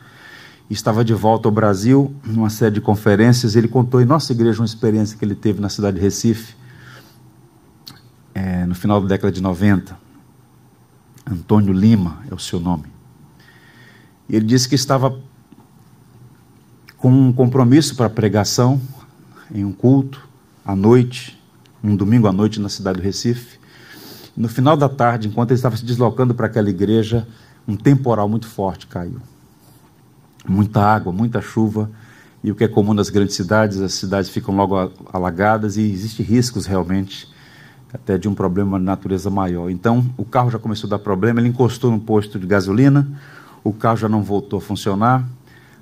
[0.74, 3.56] Estava de volta ao Brasil, numa série de conferências.
[3.56, 6.56] Ele contou em nossa igreja uma experiência que ele teve na cidade de Recife,
[8.34, 9.96] é, no final da década de 90.
[11.30, 12.86] Antônio Lima é o seu nome.
[14.28, 15.16] Ele disse que estava
[16.98, 18.82] com um compromisso para pregação
[19.54, 20.28] em um culto
[20.66, 21.40] à noite,
[21.84, 23.60] um domingo à noite na cidade do Recife.
[24.36, 27.28] No final da tarde, enquanto ele estava se deslocando para aquela igreja,
[27.68, 29.22] um temporal muito forte caiu.
[30.48, 31.90] Muita água, muita chuva,
[32.44, 36.26] e o que é comum nas grandes cidades, as cidades ficam logo alagadas e existem
[36.26, 37.32] riscos realmente
[37.94, 39.70] até de um problema de natureza maior.
[39.70, 43.08] Então, o carro já começou a dar problema, ele encostou no posto de gasolina,
[43.64, 45.24] o carro já não voltou a funcionar,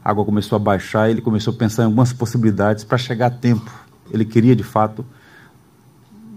[0.03, 3.32] a água começou a baixar, ele começou a pensar em algumas possibilidades para chegar a
[3.32, 3.72] tempo.
[4.12, 5.05] Ele queria, de fato,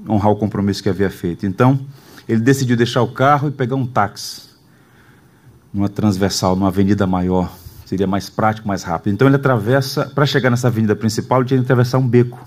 [0.09, 1.45] honrar o compromisso que havia feito.
[1.45, 1.81] Então,
[2.29, 4.49] ele decidiu deixar o carro e pegar um táxi
[5.73, 7.53] numa transversal, numa avenida maior.
[7.85, 9.13] Seria mais prático, mais rápido.
[9.13, 12.39] Então ele atravessa, para chegar nessa avenida principal, ele tinha que atravessar um beco.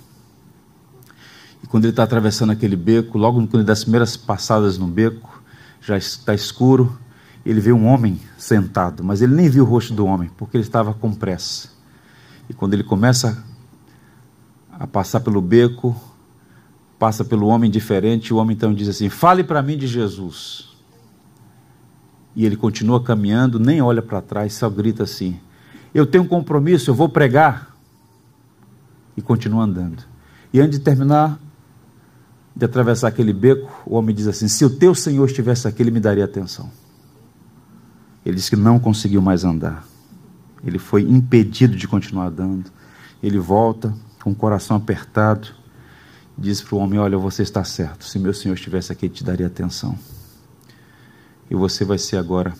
[1.63, 4.87] E quando ele está atravessando aquele beco, logo quando ele dá as primeiras passadas no
[4.87, 5.41] beco,
[5.81, 6.97] já está escuro,
[7.45, 10.63] ele vê um homem sentado, mas ele nem viu o rosto do homem, porque ele
[10.63, 11.69] estava com pressa.
[12.49, 13.43] E quando ele começa
[14.71, 15.95] a passar pelo beco,
[16.99, 20.76] passa pelo homem diferente, o homem então diz assim: Fale para mim de Jesus.
[22.37, 25.39] E ele continua caminhando, nem olha para trás, só grita assim:
[25.91, 27.75] Eu tenho um compromisso, eu vou pregar.
[29.17, 30.03] E continua andando.
[30.53, 31.39] E antes de terminar
[32.55, 35.89] de atravessar aquele beco, o homem diz assim: Se o teu Senhor estivesse aqui, ele
[35.89, 36.69] me daria atenção.
[38.23, 39.83] Ele disse que não conseguiu mais andar.
[40.63, 42.71] Ele foi impedido de continuar andando.
[43.23, 45.47] Ele volta com o coração apertado
[46.37, 48.05] diz para o homem: Olha, você está certo.
[48.05, 49.97] Se meu senhor estivesse aqui, ele te daria atenção.
[51.49, 52.53] E você vai ser agora,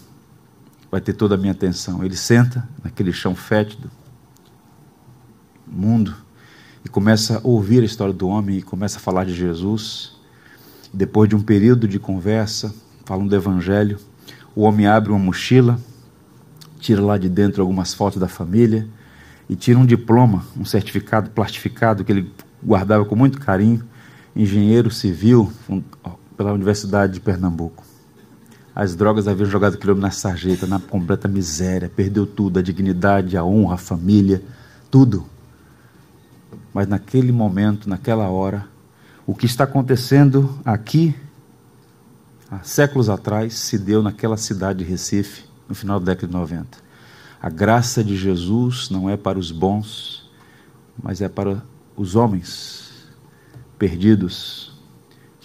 [0.90, 2.04] vai ter toda a minha atenção.
[2.04, 3.90] Ele senta naquele chão fétido,
[5.68, 6.16] mundo,
[6.86, 10.14] e começa a ouvir a história do homem e começa a falar de Jesus.
[10.94, 12.74] Depois de um período de conversa,
[13.06, 14.00] falando do Evangelho,
[14.56, 15.80] o homem abre uma mochila,
[16.80, 18.88] tira lá de dentro algumas fotos da família
[19.50, 22.32] e tira um diploma, um certificado plastificado que ele
[22.64, 23.84] guardava com muito carinho,
[24.36, 25.52] engenheiro civil
[26.36, 27.87] pela Universidade de Pernambuco.
[28.80, 33.36] As drogas haviam jogado aquele homem na sarjeta, na completa miséria, perdeu tudo, a dignidade,
[33.36, 34.44] a honra, a família,
[34.92, 35.26] tudo.
[36.72, 38.68] Mas naquele momento, naquela hora,
[39.26, 41.16] o que está acontecendo aqui,
[42.52, 46.78] há séculos atrás, se deu naquela cidade de Recife, no final da década de 90.
[47.42, 50.30] A graça de Jesus não é para os bons,
[51.02, 51.64] mas é para
[51.96, 53.08] os homens
[53.80, 54.67] perdidos,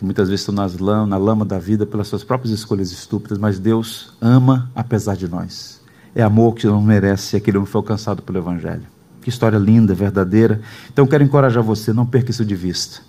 [0.03, 3.39] que muitas vezes estão nas lama, na lama da vida pelas suas próprias escolhas estúpidas,
[3.39, 5.81] mas Deus ama apesar de nós.
[6.13, 8.83] É amor que não merece aquele homem foi alcançado pelo Evangelho.
[9.21, 10.61] Que história linda, verdadeira.
[10.93, 13.01] Então quero encorajar você, não perca isso de vista.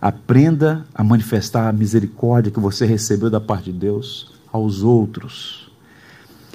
[0.00, 5.61] Aprenda a manifestar a misericórdia que você recebeu da parte de Deus aos outros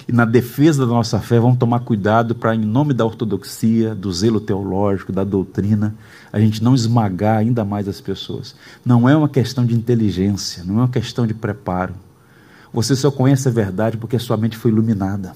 [0.08, 4.12] e na defesa da nossa fé, vamos tomar cuidado para, em nome da ortodoxia, do
[4.14, 5.94] zelo teológico, da doutrina,
[6.32, 8.56] a gente não esmagar ainda mais as pessoas.
[8.86, 11.94] Não é uma questão de inteligência, não é uma questão de preparo.
[12.72, 15.34] Você só conhece a verdade porque a sua mente foi iluminada.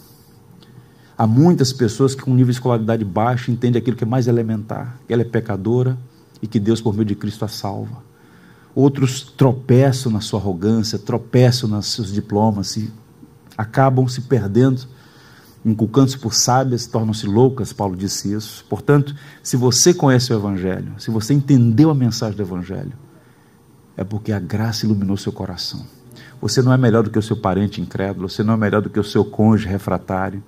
[1.18, 4.98] Há muitas pessoas que, com nível de escolaridade baixo, entendem aquilo que é mais elementar,
[5.06, 5.98] que ela é pecadora
[6.42, 7.98] e que Deus, por meio de Cristo, a salva.
[8.74, 12.78] Outros tropeçam na sua arrogância, tropeçam nos seus diplomas
[13.58, 14.82] acabam se perdendo,
[15.66, 18.66] inculcando-se por sábias, tornam-se loucas, Paulo disse isso.
[18.70, 22.94] Portanto, se você conhece o Evangelho, se você entendeu a mensagem do Evangelho,
[23.96, 25.86] é porque a graça iluminou seu coração.
[26.42, 28.90] Você não é melhor do que o seu parente incrédulo, você não é melhor do
[28.90, 30.44] que o seu cônjuge refratário,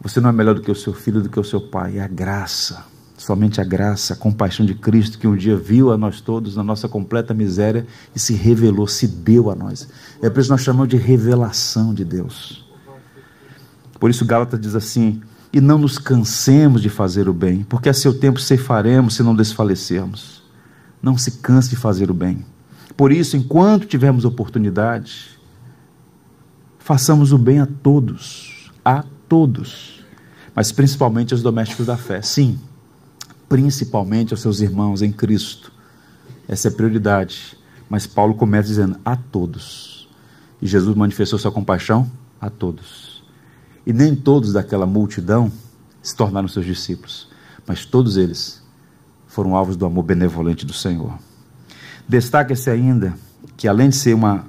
[0.00, 2.02] você não é melhor do que o seu filho, do que o seu pai, é
[2.02, 2.84] a graça
[3.16, 6.62] Somente a graça, a compaixão de Cristo que um dia viu a nós todos na
[6.62, 9.88] nossa completa miséria e se revelou, se deu a nós.
[10.22, 12.64] É por isso que nós chamamos de revelação de Deus.
[13.98, 15.20] Por isso Gálatas diz assim:
[15.52, 19.34] e não nos cansemos de fazer o bem, porque a seu tempo ceifaremos se não
[19.34, 20.42] desfalecermos.
[21.02, 22.44] Não se canse de fazer o bem.
[22.96, 25.38] Por isso, enquanto tivermos oportunidade,
[26.78, 30.04] façamos o bem a todos, a todos,
[30.54, 32.20] mas principalmente aos domésticos da fé.
[32.22, 32.58] Sim,
[33.48, 35.72] principalmente aos seus irmãos em Cristo.
[36.46, 37.56] Essa é a prioridade.
[37.88, 39.95] Mas Paulo começa dizendo a todos.
[40.60, 43.22] E Jesus manifestou sua compaixão a todos.
[43.86, 45.50] E nem todos daquela multidão
[46.02, 47.28] se tornaram seus discípulos,
[47.66, 48.62] mas todos eles
[49.26, 51.18] foram alvos do amor benevolente do Senhor.
[52.08, 53.14] Destaca-se ainda
[53.56, 54.44] que, além de ser uma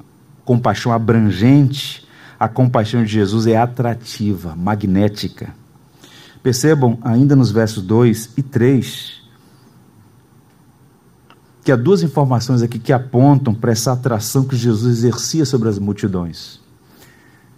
[0.45, 2.07] compaixão abrangente,
[2.39, 5.53] a compaixão de Jesus é atrativa, magnética.
[6.41, 9.16] Percebam ainda nos versos 2 e 3
[11.67, 15.77] que há duas informações aqui que apontam para essa atração que Jesus exercia sobre as
[15.77, 16.61] multidões.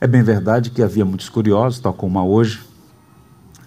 [0.01, 2.60] É bem verdade que havia muitos curiosos, tal como há hoje.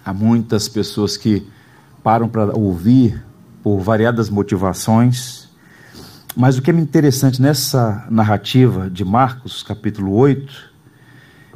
[0.03, 1.47] Há muitas pessoas que
[2.03, 3.23] param para ouvir
[3.63, 5.47] por variadas motivações.
[6.35, 10.53] Mas o que é interessante nessa narrativa de Marcos, capítulo 8,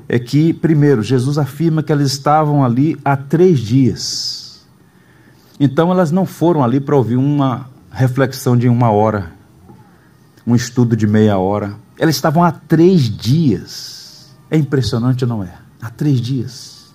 [0.07, 4.65] é que, primeiro, Jesus afirma que elas estavam ali há três dias.
[5.59, 9.31] Então, elas não foram ali para ouvir uma reflexão de uma hora,
[10.45, 11.73] um estudo de meia hora.
[11.97, 14.35] Elas estavam há três dias.
[14.51, 15.51] É impressionante, não é?
[15.81, 16.93] Há três dias.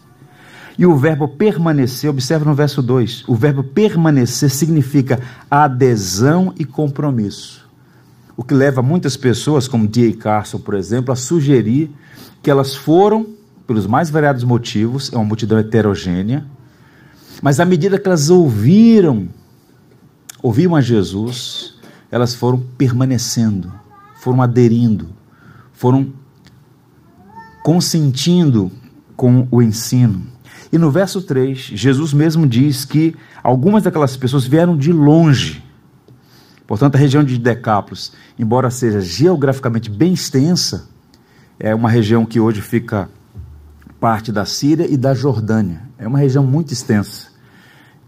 [0.79, 5.19] E o verbo permanecer, observa no verso 2: o verbo permanecer significa
[5.51, 7.69] adesão e compromisso.
[8.37, 10.17] O que leva muitas pessoas, como D.A.
[10.17, 11.91] Carson, por exemplo, a sugerir
[12.41, 13.27] que elas foram,
[13.67, 16.45] pelos mais variados motivos, é uma multidão heterogênea,
[17.43, 19.29] mas à medida que elas ouviram,
[20.43, 21.77] ouviram a Jesus,
[22.11, 23.73] elas foram permanecendo,
[24.17, 25.09] foram aderindo,
[25.73, 26.13] foram
[27.63, 28.71] consentindo
[29.17, 30.27] com o ensino.
[30.73, 35.63] E no verso 3, Jesus mesmo diz que algumas daquelas pessoas vieram de longe.
[36.67, 40.89] Portanto, a região de Decápolis, embora seja geograficamente bem extensa,
[41.59, 43.09] é uma região que hoje fica
[44.01, 45.83] parte da Síria e da Jordânia.
[45.99, 47.29] É uma região muito extensa,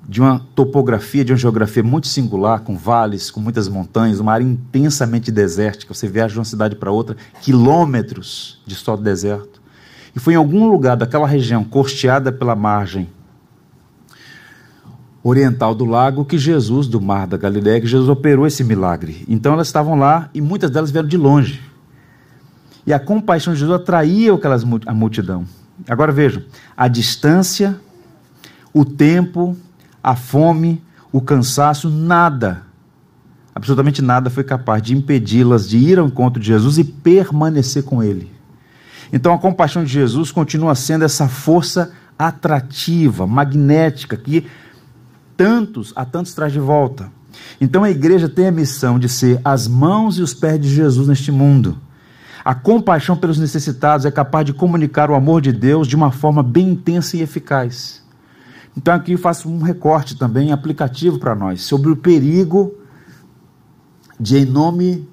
[0.08, 4.44] de uma topografia, de uma geografia muito singular, com vales, com muitas montanhas, uma área
[4.44, 5.94] intensamente desértica.
[5.94, 9.62] Você viaja de uma cidade para outra, quilômetros de só deserto.
[10.14, 13.08] E foi em algum lugar daquela região, costeada pela margem
[15.22, 19.24] oriental do lago, que Jesus, do mar da Galiléia, que Jesus operou esse milagre.
[19.26, 21.62] Então elas estavam lá e muitas delas vieram de longe.
[22.86, 25.46] E a compaixão de Jesus atraía aquelas, a multidão.
[25.88, 26.42] Agora vejam,
[26.76, 27.74] a distância,
[28.72, 29.56] o tempo,
[30.04, 32.62] a fome, o cansaço, nada,
[33.54, 38.02] absolutamente nada foi capaz de impedi-las de ir ao encontro de Jesus e permanecer com
[38.02, 38.30] ele.
[39.10, 44.46] Então a compaixão de Jesus continua sendo essa força atrativa, magnética, que
[45.38, 47.10] tantos, a tantos traz de volta.
[47.58, 51.08] Então a igreja tem a missão de ser as mãos e os pés de Jesus
[51.08, 51.78] neste mundo.
[52.44, 56.42] A compaixão pelos necessitados é capaz de comunicar o amor de Deus de uma forma
[56.42, 58.03] bem intensa e eficaz.
[58.76, 62.74] Então aqui eu faço um recorte também aplicativo para nós sobre o perigo
[64.18, 65.08] de, em nome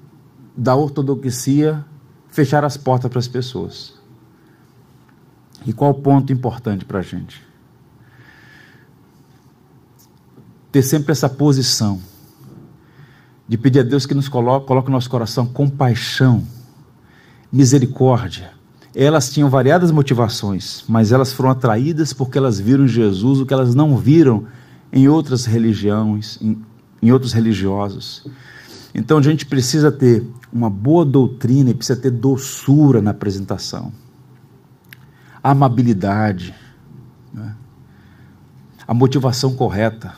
[0.56, 1.84] da ortodoxia,
[2.28, 3.94] fechar as portas para as pessoas.
[5.64, 7.42] E qual o ponto importante para a gente?
[10.70, 12.00] Ter sempre essa posição
[13.46, 16.46] de pedir a Deus que nos coloque, coloque no nosso coração compaixão,
[17.52, 18.50] misericórdia.
[18.94, 23.74] Elas tinham variadas motivações, mas elas foram atraídas porque elas viram Jesus o que elas
[23.74, 24.44] não viram
[24.92, 26.62] em outras religiões, em,
[27.00, 28.26] em outros religiosos.
[28.94, 33.90] Então a gente precisa ter uma boa doutrina e precisa ter doçura na apresentação,
[35.42, 36.54] amabilidade,
[37.32, 37.56] né?
[38.86, 40.14] a motivação correta.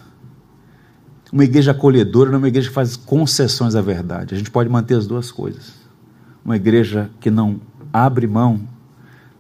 [1.32, 4.34] Uma igreja acolhedora não é uma igreja que faz concessões à verdade.
[4.34, 5.74] A gente pode manter as duas coisas.
[6.44, 7.60] Uma igreja que não
[7.94, 8.68] abre mão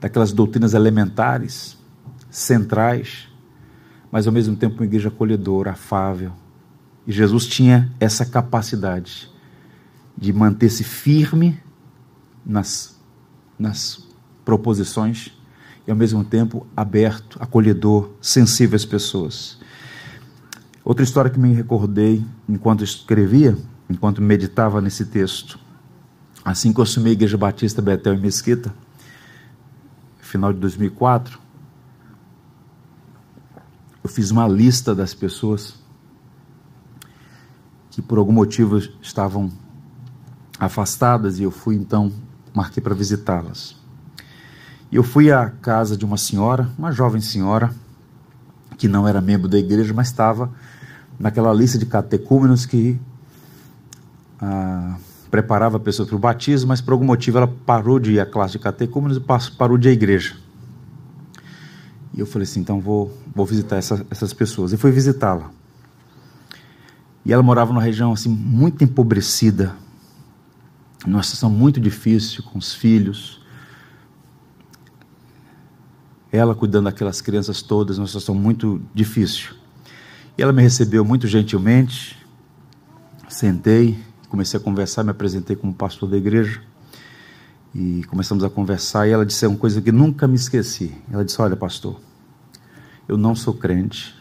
[0.00, 1.76] daquelas doutrinas elementares,
[2.30, 3.28] centrais,
[4.12, 6.30] mas ao mesmo tempo uma igreja acolhedora, afável,
[7.04, 9.28] e Jesus tinha essa capacidade
[10.16, 11.60] de manter-se firme
[12.46, 12.96] nas,
[13.58, 14.06] nas
[14.44, 15.36] proposições
[15.84, 19.58] e ao mesmo tempo aberto, acolhedor, sensível às pessoas.
[20.84, 23.58] Outra história que me recordei enquanto escrevia,
[23.90, 25.58] enquanto meditava nesse texto.
[26.44, 28.74] Assim que eu assumi a Igreja Batista Betel em Mesquita,
[30.20, 31.38] final de 2004,
[34.02, 35.74] eu fiz uma lista das pessoas
[37.90, 39.50] que por algum motivo estavam
[40.58, 42.12] afastadas e eu fui então,
[42.52, 43.76] marquei para visitá-las.
[44.92, 47.74] E eu fui à casa de uma senhora, uma jovem senhora,
[48.76, 50.52] que não era membro da igreja, mas estava
[51.18, 53.00] naquela lista de catecúmenos que
[54.40, 54.98] ah,
[55.34, 58.52] preparava pessoas para o batismo, mas por algum motivo ela parou de ir à classe
[58.52, 59.20] de catecúmenos e
[59.58, 60.36] parou de ir à igreja.
[62.12, 64.72] E eu falei assim, então vou, vou visitar essa, essas pessoas.
[64.72, 65.50] E fui visitá-la.
[67.26, 69.74] E ela morava numa região assim muito empobrecida,
[71.04, 73.42] numa situação muito difícil com os filhos.
[76.30, 79.52] Ela cuidando daquelas crianças todas, numa situação muito difícil.
[80.38, 82.24] E ela me recebeu muito gentilmente.
[83.28, 83.98] Sentei,
[84.34, 86.60] comecei a conversar, me apresentei como pastor da igreja.
[87.72, 90.92] E começamos a conversar e ela disse uma coisa que nunca me esqueci.
[91.08, 92.00] Ela disse: Olha, pastor,
[93.06, 94.12] eu não sou crente.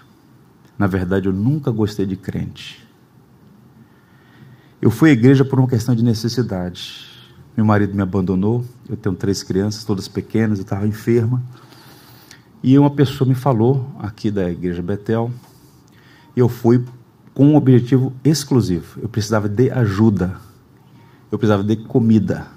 [0.78, 2.88] Na verdade, eu nunca gostei de crente.
[4.80, 7.10] Eu fui à igreja por uma questão de necessidade.
[7.58, 11.42] Meu marido me abandonou, eu tenho três crianças, todas pequenas, eu estava enferma.
[12.62, 15.32] E uma pessoa me falou aqui da igreja Betel,
[16.36, 16.84] e eu fui
[17.34, 19.00] com um objetivo exclusivo.
[19.02, 20.38] Eu precisava de ajuda,
[21.32, 22.48] eu precisava de comida.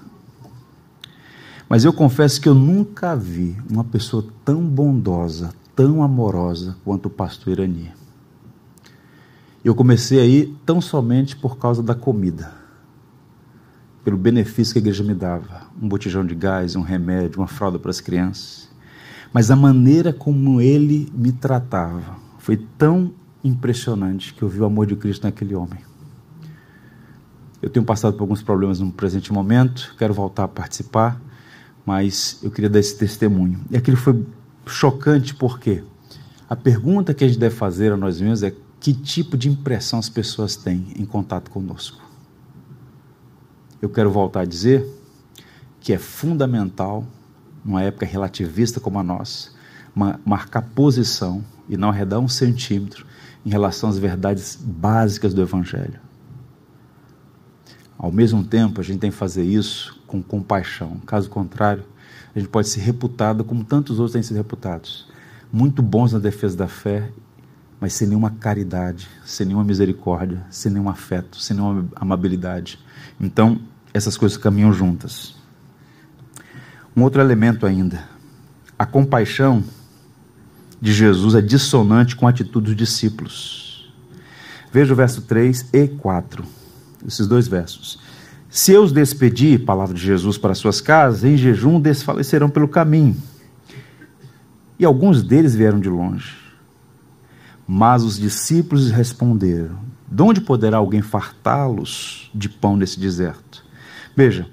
[1.69, 7.09] Mas eu confesso que eu nunca vi uma pessoa tão bondosa, tão amorosa quanto o
[7.09, 7.91] pastor Irani.
[9.65, 12.53] Eu comecei aí tão somente por causa da comida,
[14.03, 17.77] pelo benefício que a igreja me dava, um botijão de gás, um remédio, uma fralda
[17.77, 18.69] para as crianças.
[19.33, 23.11] Mas a maneira como ele me tratava foi tão
[23.43, 25.79] impressionante que eu vi o amor de Cristo naquele homem.
[27.61, 31.19] Eu tenho passado por alguns problemas no presente momento, quero voltar a participar,
[31.85, 33.61] mas eu queria dar esse testemunho.
[33.71, 34.25] E aquilo foi
[34.65, 35.83] chocante porque
[36.49, 39.97] a pergunta que a gente deve fazer a nós mesmos é que tipo de impressão
[39.97, 42.01] as pessoas têm em contato conosco.
[43.81, 44.85] Eu quero voltar a dizer
[45.79, 47.05] que é fundamental,
[47.63, 49.51] numa época relativista como a nossa,
[50.25, 53.05] marcar posição e não arredar um centímetro
[53.47, 56.01] em relação às verdades básicas do Evangelho.
[57.97, 60.99] Ao mesmo tempo, a gente tem que fazer isso com compaixão.
[61.05, 61.85] Caso contrário,
[62.35, 65.07] a gente pode ser reputado como tantos outros têm sido reputados.
[65.49, 67.09] Muito bons na defesa da fé,
[67.79, 72.77] mas sem nenhuma caridade, sem nenhuma misericórdia, sem nenhum afeto, sem nenhuma amabilidade.
[73.17, 73.61] Então,
[73.93, 75.37] essas coisas caminham juntas.
[76.93, 78.03] Um outro elemento ainda.
[78.77, 79.63] A compaixão
[80.81, 83.91] de Jesus é dissonante com a atitude dos discípulos.
[84.71, 86.43] Veja o verso 3 e 4,
[87.07, 87.99] esses dois versos.
[88.49, 93.15] Se eu os despedir, palavra de Jesus, para suas casas, em jejum desfalecerão pelo caminho.
[94.79, 96.35] E alguns deles vieram de longe.
[97.67, 103.65] Mas os discípulos responderam: De onde poderá alguém fartá-los de pão nesse deserto?
[104.15, 104.47] Veja,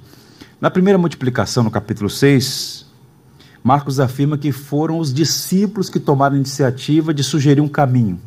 [0.60, 2.83] na primeira multiplicação, no capítulo 6,
[3.64, 8.20] Marcos afirma que foram os discípulos que tomaram a iniciativa de sugerir um caminho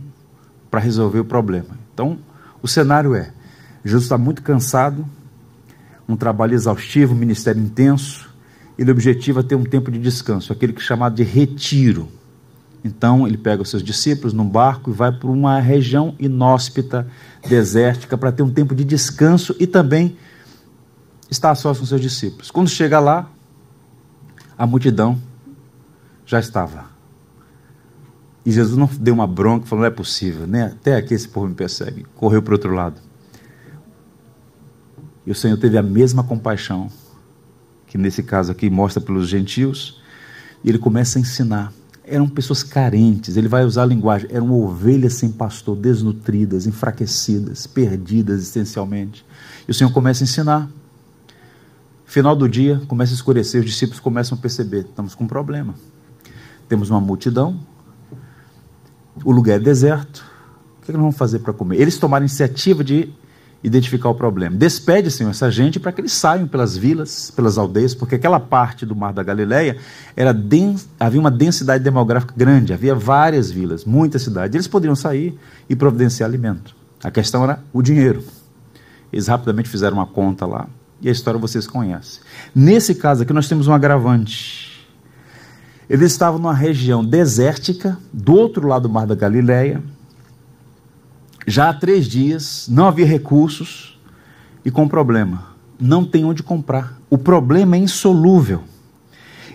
[0.72, 1.78] para resolver o problema.
[1.94, 2.18] Então,
[2.60, 3.32] o cenário é:
[3.86, 5.06] Jesus está muito cansado,
[6.10, 8.28] um trabalho exaustivo, um ministério intenso.
[8.80, 12.10] Ele objetiva ter um tempo de descanso, aquele que é chamado de retiro.
[12.84, 17.08] Então ele pega os seus discípulos num barco e vai para uma região inóspita,
[17.48, 20.18] desértica, para ter um tempo de descanso e também
[21.30, 22.50] estar sós com seus discípulos.
[22.50, 23.30] Quando chega lá,
[24.58, 25.22] a multidão
[26.26, 26.86] já estava.
[28.45, 30.68] E Jesus não deu uma bronca, falou: não é possível, né?
[30.68, 32.05] até aqui esse povo me persegue.
[32.16, 33.01] Correu para o outro lado.
[35.26, 36.89] E o Senhor teve a mesma compaixão,
[37.86, 40.01] que nesse caso aqui mostra pelos gentios,
[40.64, 41.74] e ele começa a ensinar.
[42.05, 48.41] Eram pessoas carentes, ele vai usar a linguagem, eram ovelhas sem pastor, desnutridas, enfraquecidas, perdidas
[48.43, 49.26] essencialmente.
[49.68, 50.70] E o Senhor começa a ensinar.
[52.08, 55.76] Final do dia, começa a escurecer, os discípulos começam a perceber: estamos com um problema.
[56.70, 57.60] Temos uma multidão,
[59.26, 60.24] o lugar é deserto,
[60.82, 61.82] o que nós vamos fazer para comer?
[61.82, 63.14] Eles tomaram a iniciativa de
[63.62, 64.55] identificar o problema.
[64.55, 68.86] Despede, Senhor, essa gente para que eles saiam pelas vilas, pelas aldeias, porque aquela parte
[68.86, 69.76] do Mar da Galileia
[70.16, 70.34] era
[70.97, 74.55] havia uma densidade demográfica grande, havia várias vilas, muitas cidades.
[74.55, 75.38] Eles poderiam sair
[75.70, 76.74] e providenciar alimento.
[77.03, 78.24] A questão era o dinheiro.
[79.12, 80.70] Eles rapidamente fizeram uma conta lá
[81.02, 82.22] e a história vocês conhecem.
[82.54, 84.88] Nesse caso aqui nós temos um agravante.
[85.89, 89.82] Eles estavam numa região desértica, do outro lado do Mar da Galileia,
[91.48, 93.98] já há três dias, não havia recursos
[94.66, 95.56] e com problema.
[95.80, 97.00] Não tem onde comprar.
[97.10, 98.64] O problema é insolúvel.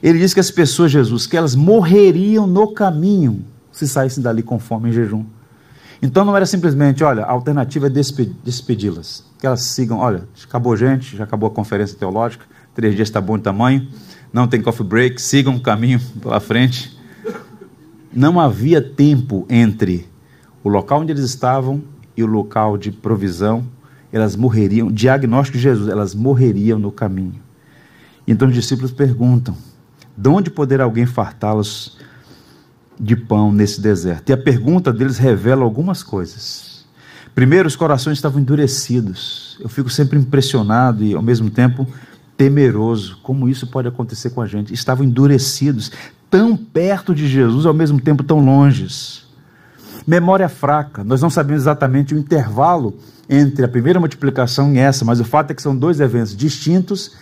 [0.02, 4.58] Ele diz que as pessoas, Jesus, que elas morreriam no caminho se saíssem dali com
[4.58, 5.24] fome em jejum.
[6.02, 9.24] Então não era simplesmente, olha, a alternativa é despedi-las.
[9.38, 12.44] Que elas sigam, olha, acabou gente, já acabou a conferência teológica,
[12.74, 13.86] três dias está bom de tamanho,
[14.32, 16.98] não tem coffee break, sigam o caminho pela frente.
[18.12, 20.08] Não havia tempo entre
[20.64, 21.82] o local onde eles estavam
[22.16, 23.64] e o local de provisão
[24.12, 27.40] elas morreriam, diagnóstico de Jesus, elas morreriam no caminho.
[28.26, 29.56] Então os discípulos perguntam:
[30.16, 31.96] de onde poderá alguém fartá-los
[33.02, 34.30] de pão nesse deserto?
[34.30, 36.86] E a pergunta deles revela algumas coisas.
[37.34, 39.58] Primeiro, os corações estavam endurecidos.
[39.60, 41.86] Eu fico sempre impressionado e, ao mesmo tempo,
[42.36, 43.18] temeroso.
[43.22, 44.72] Como isso pode acontecer com a gente?
[44.72, 45.90] Estavam endurecidos,
[46.30, 49.26] tão perto de Jesus, ao mesmo tempo tão longes.
[50.06, 51.02] Memória fraca.
[51.02, 52.96] Nós não sabemos exatamente o intervalo
[53.28, 57.12] entre a primeira multiplicação e essa, mas o fato é que são dois eventos distintos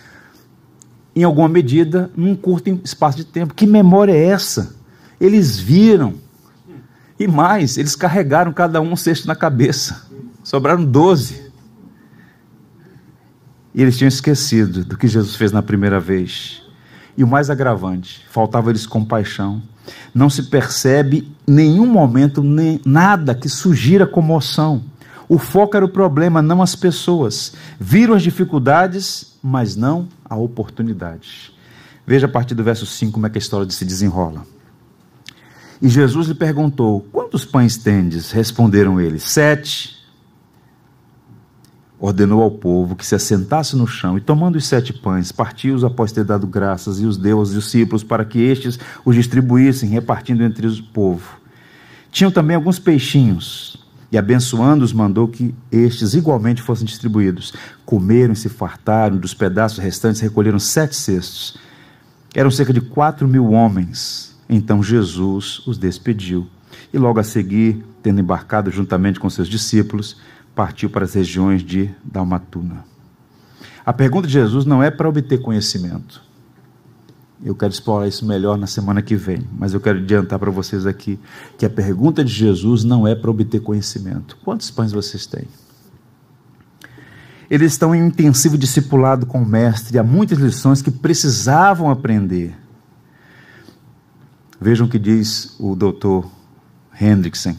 [1.15, 3.53] em alguma medida, num curto espaço de tempo.
[3.53, 4.75] Que memória é essa?
[5.21, 6.15] Eles viram.
[7.19, 10.07] E mais, eles carregaram cada um um cesto na cabeça.
[10.43, 11.51] Sobraram doze.
[13.75, 16.63] E eles tinham esquecido do que Jesus fez na primeira vez.
[17.15, 19.61] E o mais agravante, faltava-lhes compaixão.
[20.13, 24.83] Não se percebe nenhum momento, nem nada que sugira comoção.
[25.29, 27.53] O foco era o problema, não as pessoas.
[27.79, 31.53] Viram as dificuldades, mas não a oportunidade.
[32.07, 34.45] Veja a partir do verso 5 como é que a história se desenrola.
[35.81, 38.31] E Jesus lhe perguntou: Quantos pães tendes?
[38.31, 39.99] Responderam eles: Sete.
[41.99, 46.11] Ordenou ao povo que se assentasse no chão e, tomando os sete pães, partiu-os após
[46.11, 50.65] ter dado graças e os deu aos discípulos para que estes os distribuíssem, repartindo entre
[50.65, 51.39] o povo.
[52.11, 53.77] Tinham também alguns peixinhos
[54.11, 57.53] e abençoando-os, mandou que estes igualmente fossem distribuídos.
[57.85, 61.55] Comeram e se fartaram, dos pedaços restantes recolheram sete cestos.
[62.33, 64.30] Eram cerca de quatro mil homens.
[64.53, 66.45] Então Jesus os despediu.
[66.93, 70.17] E logo a seguir, tendo embarcado juntamente com seus discípulos,
[70.53, 72.83] partiu para as regiões de Dalmatuna.
[73.85, 76.21] A pergunta de Jesus não é para obter conhecimento.
[77.43, 80.85] Eu quero explorar isso melhor na semana que vem, mas eu quero adiantar para vocês
[80.85, 81.17] aqui
[81.57, 84.37] que a pergunta de Jesus não é para obter conhecimento.
[84.43, 85.47] Quantos pães vocês têm?
[87.49, 92.60] Eles estão em intensivo discipulado com o mestre, há muitas lições que precisavam aprender.
[94.61, 96.29] Vejam o que diz o doutor
[96.99, 97.55] Hendrickson.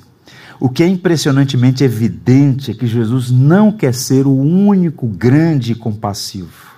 [0.61, 5.75] O que é impressionantemente evidente é que Jesus não quer ser o único grande e
[5.75, 6.73] compassivo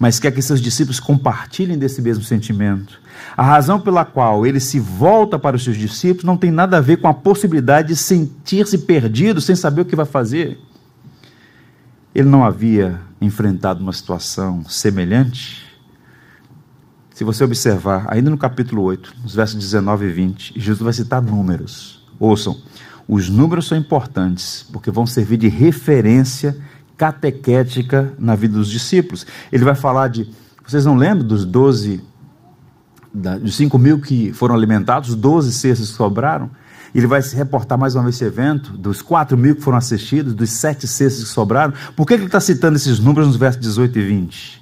[0.00, 2.98] mas quer que seus discípulos compartilhem desse mesmo sentimento.
[3.36, 6.80] A razão pela qual ele se volta para os seus discípulos não tem nada a
[6.80, 10.58] ver com a possibilidade de sentir-se perdido sem saber o que vai fazer.
[12.14, 15.69] Ele não havia enfrentado uma situação semelhante.
[17.20, 21.20] Se você observar, ainda no capítulo 8, nos versos 19 e 20, Jesus vai citar
[21.20, 22.02] números.
[22.18, 22.56] Ouçam,
[23.06, 26.56] os números são importantes, porque vão servir de referência
[26.96, 29.26] catequética na vida dos discípulos.
[29.52, 30.30] Ele vai falar de.
[30.66, 32.02] Vocês não lembram dos 12,
[33.12, 36.50] dos 5 mil que foram alimentados, 12 cestos que sobraram?
[36.94, 40.32] Ele vai se reportar mais uma vez esse evento, dos 4 mil que foram assistidos,
[40.32, 41.74] dos 7 cestos que sobraram.
[41.94, 44.59] Por que ele está citando esses números nos versos 18 e 20?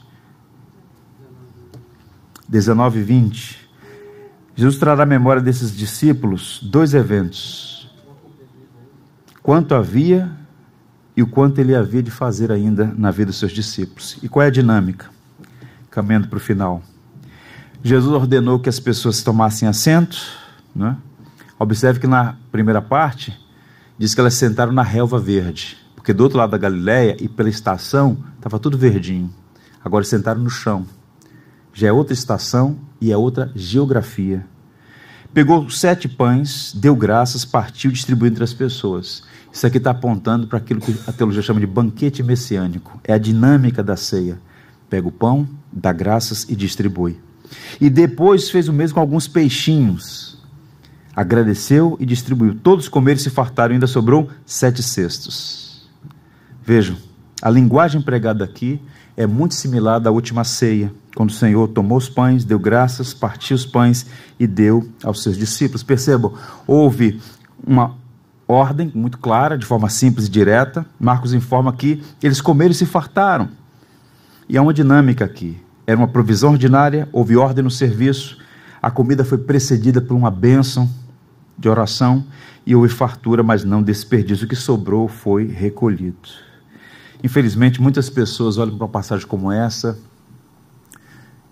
[2.49, 3.69] 19 e 20.
[4.57, 7.89] Jesus trará à memória desses discípulos dois eventos.
[9.43, 10.31] Quanto havia
[11.17, 14.19] e o quanto ele havia de fazer ainda na vida dos seus discípulos.
[14.23, 15.07] E qual é a dinâmica?
[15.91, 16.83] Caminhando para o final.
[17.83, 20.17] Jesus ordenou que as pessoas tomassem assento.
[20.75, 20.97] Né?
[21.59, 23.37] Observe que na primeira parte
[23.99, 27.49] diz que elas sentaram na relva verde, porque do outro lado da Galiléia e pela
[27.49, 29.29] estação estava tudo verdinho.
[29.85, 30.87] Agora sentaram no chão.
[31.79, 34.45] Já é outra estação e é outra geografia.
[35.33, 39.23] Pegou sete pães, deu graças, partiu, distribuiu entre as pessoas.
[39.53, 43.01] Isso aqui está apontando para aquilo que a teologia chama de banquete messiânico.
[43.05, 44.41] É a dinâmica da ceia.
[44.91, 47.17] Pega o pão, dá graças e distribui.
[47.81, 50.37] E depois fez o mesmo com alguns peixinhos.
[51.15, 52.57] Agradeceu e distribuiu.
[52.57, 55.89] Todos comeram e se fartaram, ainda sobrou sete cestos.
[56.61, 56.97] Vejam,
[57.41, 58.83] a linguagem empregada aqui
[59.19, 63.57] é muito similar à última ceia, quando o Senhor tomou os pães, deu graças, partiu
[63.57, 64.07] os pães
[64.39, 65.83] e deu aos seus discípulos.
[65.83, 67.21] Percebam, houve
[67.67, 67.97] uma
[68.47, 70.87] ordem muito clara, de forma simples e direta.
[71.01, 73.49] Marcos informa que eles comeram e se fartaram.
[74.49, 75.61] E há uma dinâmica aqui.
[75.85, 78.39] Era uma provisão ordinária, houve ordem no serviço,
[78.81, 80.89] a comida foi precedida por uma bênção
[81.59, 82.25] de oração
[82.65, 84.47] e houve fartura, mas não desperdício.
[84.47, 86.48] O que sobrou foi recolhido.
[87.23, 89.99] Infelizmente, muitas pessoas olham para uma passagem como essa,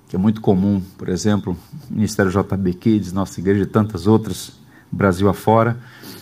[0.09, 1.57] que é muito comum, por exemplo,
[1.91, 4.53] Ministério JB Kids, nossa igreja e tantas outras,
[4.91, 5.77] Brasil afora,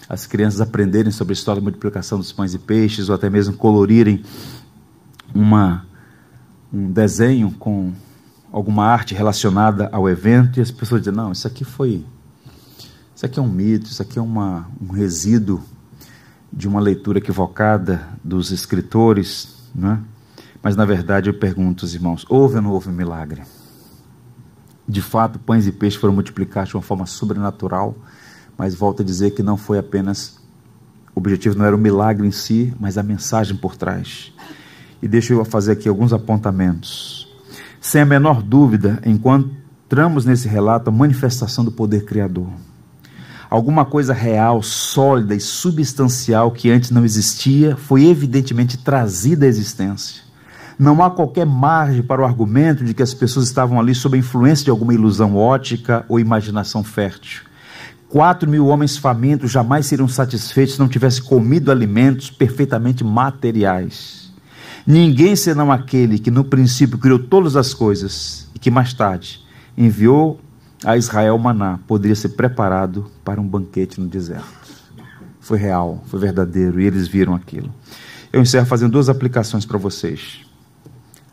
[0.09, 3.55] as crianças aprenderem sobre a história da multiplicação dos pães e peixes, ou até mesmo
[3.55, 4.23] colorirem
[5.35, 5.85] uma,
[6.73, 7.93] um desenho com
[8.51, 12.05] alguma arte relacionada ao evento, e as pessoas dizem, não, isso aqui foi,
[13.15, 15.63] isso aqui é um mito, isso aqui é uma, um resíduo,
[16.57, 20.01] de uma leitura equivocada dos escritores, né?
[20.63, 23.43] mas na verdade eu pergunto aos irmãos: houve ou não houve milagre?
[24.87, 27.97] De fato, pães e peixes foram multiplicados de uma forma sobrenatural,
[28.57, 30.39] mas volto a dizer que não foi apenas.
[31.15, 34.33] O objetivo não era o milagre em si, mas a mensagem por trás.
[35.03, 37.33] E deixa eu fazer aqui alguns apontamentos.
[37.81, 42.49] Sem a menor dúvida, encontramos nesse relato a manifestação do poder criador
[43.55, 50.23] alguma coisa real, sólida e substancial que antes não existia, foi evidentemente trazida à existência.
[50.77, 54.19] Não há qualquer margem para o argumento de que as pessoas estavam ali sob a
[54.19, 57.43] influência de alguma ilusão ótica ou imaginação fértil.
[58.09, 64.33] Quatro mil homens famintos jamais seriam satisfeitos se não tivessem comido alimentos perfeitamente materiais.
[64.85, 69.45] Ninguém senão aquele que no princípio criou todas as coisas e que mais tarde
[69.79, 70.41] enviou
[70.85, 74.45] a Israel maná poderia ser preparado para um banquete no deserto.
[75.41, 77.73] Foi real, foi verdadeiro e eles viram aquilo.
[78.33, 80.41] Eu encerro fazendo duas aplicações para vocês.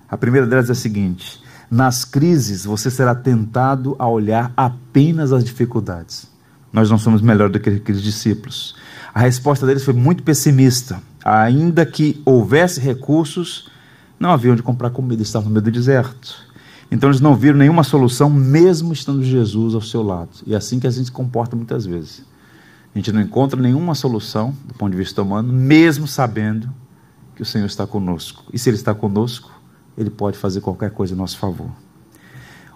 [0.09, 5.43] A primeira delas é a seguinte: nas crises você será tentado a olhar apenas as
[5.43, 6.27] dificuldades.
[6.71, 8.75] Nós não somos melhor do que aqueles discípulos.
[9.13, 11.01] A resposta deles foi muito pessimista.
[11.23, 13.69] Ainda que houvesse recursos,
[14.19, 16.50] não havia onde comprar comida, estavam no meio do deserto.
[16.91, 20.29] Então eles não viram nenhuma solução, mesmo estando Jesus ao seu lado.
[20.45, 22.25] E é assim que a gente se comporta muitas vezes.
[22.93, 26.69] A gente não encontra nenhuma solução, do ponto de vista humano, mesmo sabendo
[27.33, 28.43] que o Senhor está conosco.
[28.51, 29.49] E se Ele está conosco,
[29.97, 31.71] Ele pode fazer qualquer coisa em nosso favor.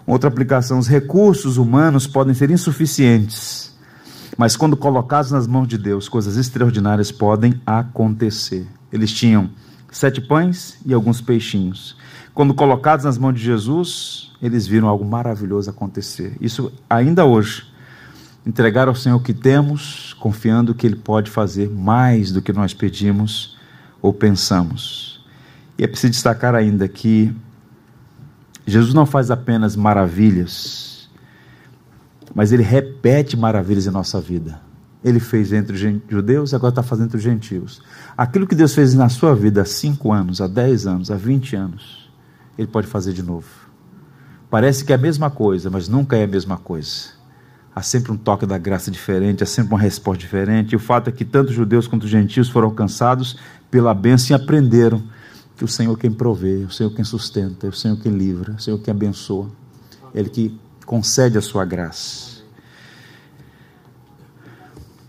[0.06, 3.74] Outra aplicação: os recursos humanos podem ser insuficientes,
[4.38, 8.66] mas quando colocados nas mãos de Deus, coisas extraordinárias podem acontecer.
[8.90, 9.50] Eles tinham
[9.90, 11.96] sete pães e alguns peixinhos.
[12.36, 16.36] Quando colocados nas mãos de Jesus, eles viram algo maravilhoso acontecer.
[16.38, 17.64] Isso ainda hoje.
[18.44, 22.74] Entregar ao Senhor o que temos, confiando que Ele pode fazer mais do que nós
[22.74, 23.56] pedimos
[24.02, 25.24] ou pensamos.
[25.78, 27.34] E é preciso destacar ainda que
[28.66, 31.08] Jesus não faz apenas maravilhas,
[32.34, 34.60] mas Ele repete maravilhas em nossa vida.
[35.02, 37.80] Ele fez entre os judeus e agora está fazendo entre os gentios.
[38.14, 41.56] Aquilo que Deus fez na sua vida há cinco anos, há dez anos, há vinte
[41.56, 42.05] anos,
[42.56, 43.46] ele pode fazer de novo.
[44.50, 47.16] Parece que é a mesma coisa, mas nunca é a mesma coisa.
[47.74, 50.72] Há sempre um toque da graça diferente, há sempre uma resposta diferente.
[50.72, 53.36] E o fato é que tanto judeus quanto gentios foram alcançados
[53.70, 55.02] pela bênção e aprenderam
[55.56, 58.78] que o Senhor quem provê, o Senhor quem sustenta, o Senhor quem livra, o Senhor
[58.78, 59.50] quem abençoa,
[60.14, 62.36] Ele que concede a sua graça.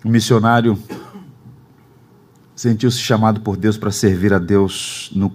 [0.04, 0.78] O missionário
[2.56, 5.32] sentiu-se chamado por Deus para servir a Deus no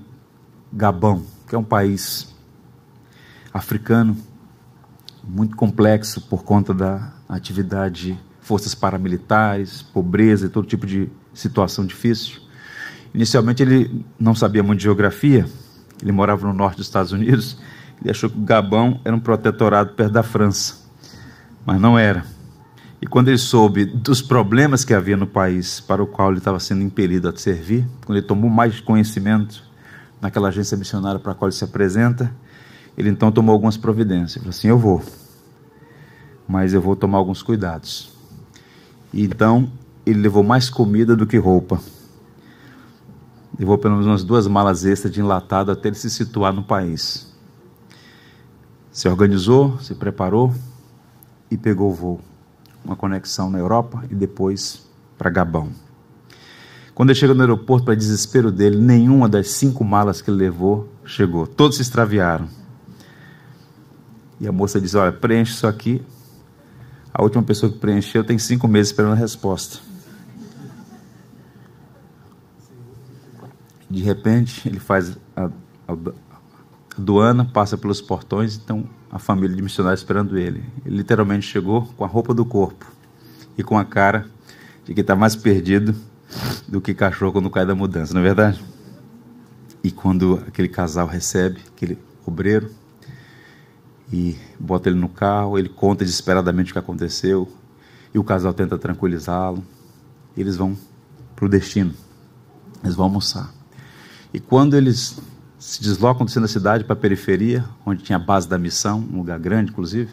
[0.72, 2.34] Gabão que é um país
[3.52, 4.16] africano
[5.22, 12.40] muito complexo por conta da atividade forças paramilitares, pobreza e todo tipo de situação difícil.
[13.12, 15.44] Inicialmente ele não sabia muito de geografia,
[16.00, 17.58] ele morava no norte dos Estados Unidos,
[18.00, 20.88] ele achou que o Gabão era um protetorado perto da França,
[21.66, 22.24] mas não era.
[22.98, 26.58] E quando ele soube dos problemas que havia no país para o qual ele estava
[26.58, 29.70] sendo impelido a servir, quando ele tomou mais conhecimento
[30.22, 32.32] naquela agência missionária para a qual ele se apresenta,
[32.96, 34.36] ele então tomou algumas providências.
[34.36, 35.02] Ele falou assim: Eu vou,
[36.46, 38.12] mas eu vou tomar alguns cuidados.
[39.12, 39.70] E então
[40.06, 41.80] ele levou mais comida do que roupa.
[43.58, 47.30] Levou pelo menos umas duas malas extras de enlatado até ele se situar no país.
[48.90, 50.54] Se organizou, se preparou
[51.50, 52.20] e pegou o voo.
[52.84, 54.86] Uma conexão na Europa e depois
[55.18, 55.70] para Gabão.
[56.94, 60.88] Quando ele chegou no aeroporto, para desespero dele, nenhuma das cinco malas que ele levou
[61.04, 61.46] chegou.
[61.46, 62.48] Todos se extraviaram.
[64.38, 66.02] E a moça disse: Olha, preenche isso aqui.
[67.14, 69.78] A última pessoa que preencheu tem cinco meses esperando a resposta.
[73.88, 79.62] De repente, ele faz a, a, a doana, passa pelos portões, então a família de
[79.62, 80.64] missionários esperando ele.
[80.84, 82.90] Ele literalmente chegou com a roupa do corpo
[83.56, 84.26] e com a cara
[84.84, 85.94] de que está mais perdido
[86.66, 88.62] do que cachorro quando cai da mudança, não é verdade?
[89.84, 92.70] E quando aquele casal recebe aquele obreiro
[94.12, 97.50] e bota ele no carro, ele conta desesperadamente o que aconteceu
[98.14, 99.62] e o casal tenta tranquilizá-lo.
[100.36, 100.76] Eles vão
[101.34, 101.94] para o destino,
[102.82, 103.52] eles vão almoçar.
[104.32, 105.18] E quando eles
[105.58, 108.98] se deslocam do centro da cidade para a periferia, onde tinha a base da missão,
[109.12, 110.10] um lugar grande, inclusive,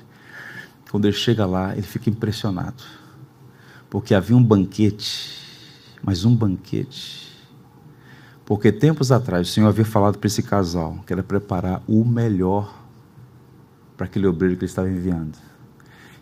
[0.91, 2.84] quando ele chega lá, ele fica impressionado,
[3.89, 5.49] porque havia um banquete
[6.04, 7.30] mas um banquete.
[8.45, 12.84] Porque tempos atrás o Senhor havia falado para esse casal que era preparar o melhor
[13.95, 15.38] para aquele obreiro que ele estava enviando.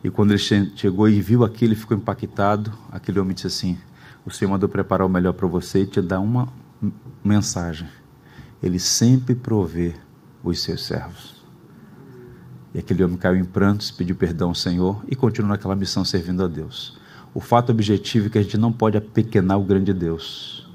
[0.03, 2.71] E quando ele chegou e viu aquilo, ficou impactado.
[2.91, 3.77] Aquele homem disse assim:
[4.25, 6.49] O Senhor mandou preparar o melhor para você e te dar uma
[7.23, 7.87] mensagem.
[8.61, 9.93] Ele sempre provê
[10.43, 11.43] os seus servos.
[12.73, 16.43] E aquele homem caiu em prantos, pediu perdão ao Senhor e continuou naquela missão servindo
[16.43, 16.97] a Deus.
[17.37, 20.67] O fato objetivo é que a gente não pode apequenar o grande Deus,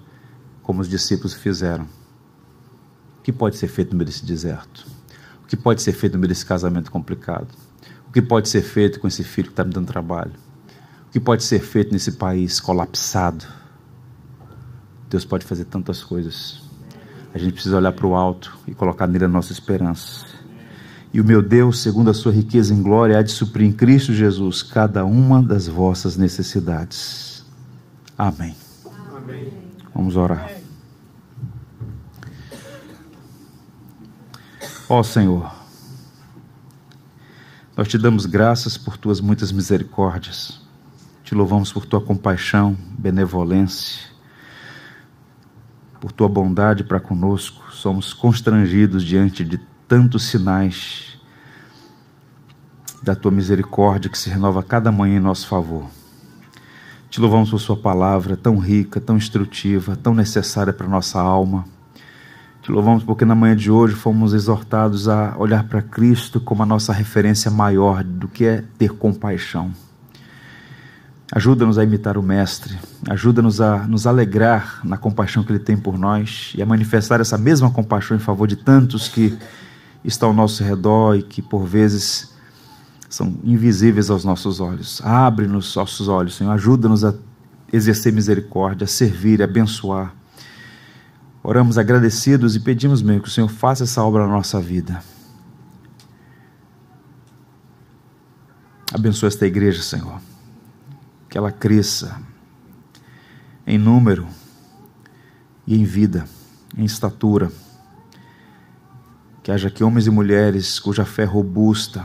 [0.63, 1.89] como os discípulos fizeram.
[3.19, 4.87] O que pode ser feito no meio desse deserto?
[5.43, 7.49] O que pode ser feito no meio desse casamento complicado?
[8.09, 10.35] O que pode ser feito com esse filho que está me dando trabalho?
[11.09, 13.45] O que pode ser feito nesse país colapsado?
[15.11, 16.63] Deus pode fazer tantas coisas.
[17.35, 20.27] A gente precisa olhar para o alto e colocar nele a nossa esperança.
[21.13, 24.15] E o meu Deus, segundo a sua riqueza em glória, há de suprir em Cristo
[24.15, 27.45] Jesus cada uma das vossas necessidades.
[28.17, 28.57] Amém.
[29.15, 29.53] Amém.
[29.95, 30.51] Vamos orar.
[34.89, 35.53] Ó oh, Senhor,
[37.77, 40.63] nós te damos graças por tuas muitas misericórdias.
[41.25, 44.01] Te louvamos por tua compaixão, benevolência,
[46.01, 47.71] por tua bondade para conosco.
[47.71, 49.59] Somos constrangidos diante de
[49.93, 51.19] tantos sinais
[53.03, 55.85] da tua misericórdia que se renova cada manhã em nosso favor.
[57.11, 61.67] Te louvamos por Sua palavra tão rica, tão instrutiva, tão necessária para nossa alma.
[62.63, 66.67] Te louvamos porque na manhã de hoje fomos exortados a olhar para Cristo como a
[66.67, 69.73] nossa referência maior do que é ter compaixão.
[71.31, 72.79] Ajuda-nos a imitar o Mestre,
[73.11, 77.37] ajuda-nos a nos alegrar na compaixão que Ele tem por nós e a manifestar essa
[77.37, 79.39] mesma compaixão em favor de tantos que
[80.05, 82.33] está ao nosso redor e que por vezes
[83.09, 85.01] são invisíveis aos nossos olhos.
[85.05, 87.15] Abre-nos nossos olhos, Senhor, ajuda-nos a
[87.73, 90.15] exercer misericórdia, a servir, a abençoar.
[91.43, 95.03] Oramos agradecidos e pedimos mesmo que o Senhor faça essa obra na nossa vida.
[98.93, 100.21] Abençoa esta igreja, Senhor.
[101.29, 102.21] Que ela cresça
[103.67, 104.27] em número
[105.67, 106.27] e em vida,
[106.77, 107.51] em estatura
[109.43, 112.05] que haja aqui homens e mulheres cuja fé é robusta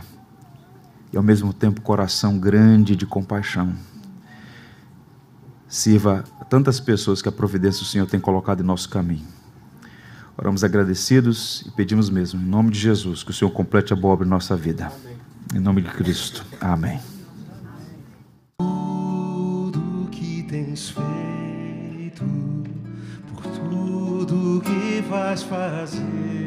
[1.13, 3.73] e ao mesmo tempo coração grande de compaixão.
[5.67, 9.27] Sirva a tantas pessoas que a providência do Senhor tem colocado em nosso caminho.
[10.37, 14.13] Oramos agradecidos e pedimos mesmo, em nome de Jesus, que o Senhor complete a boa
[14.13, 14.85] obra em nossa vida.
[14.85, 15.17] Amém.
[15.55, 16.45] Em nome de Cristo.
[16.61, 16.99] Amém.
[18.57, 22.23] Tudo que tens feito,
[23.33, 26.46] por tudo que vais fazer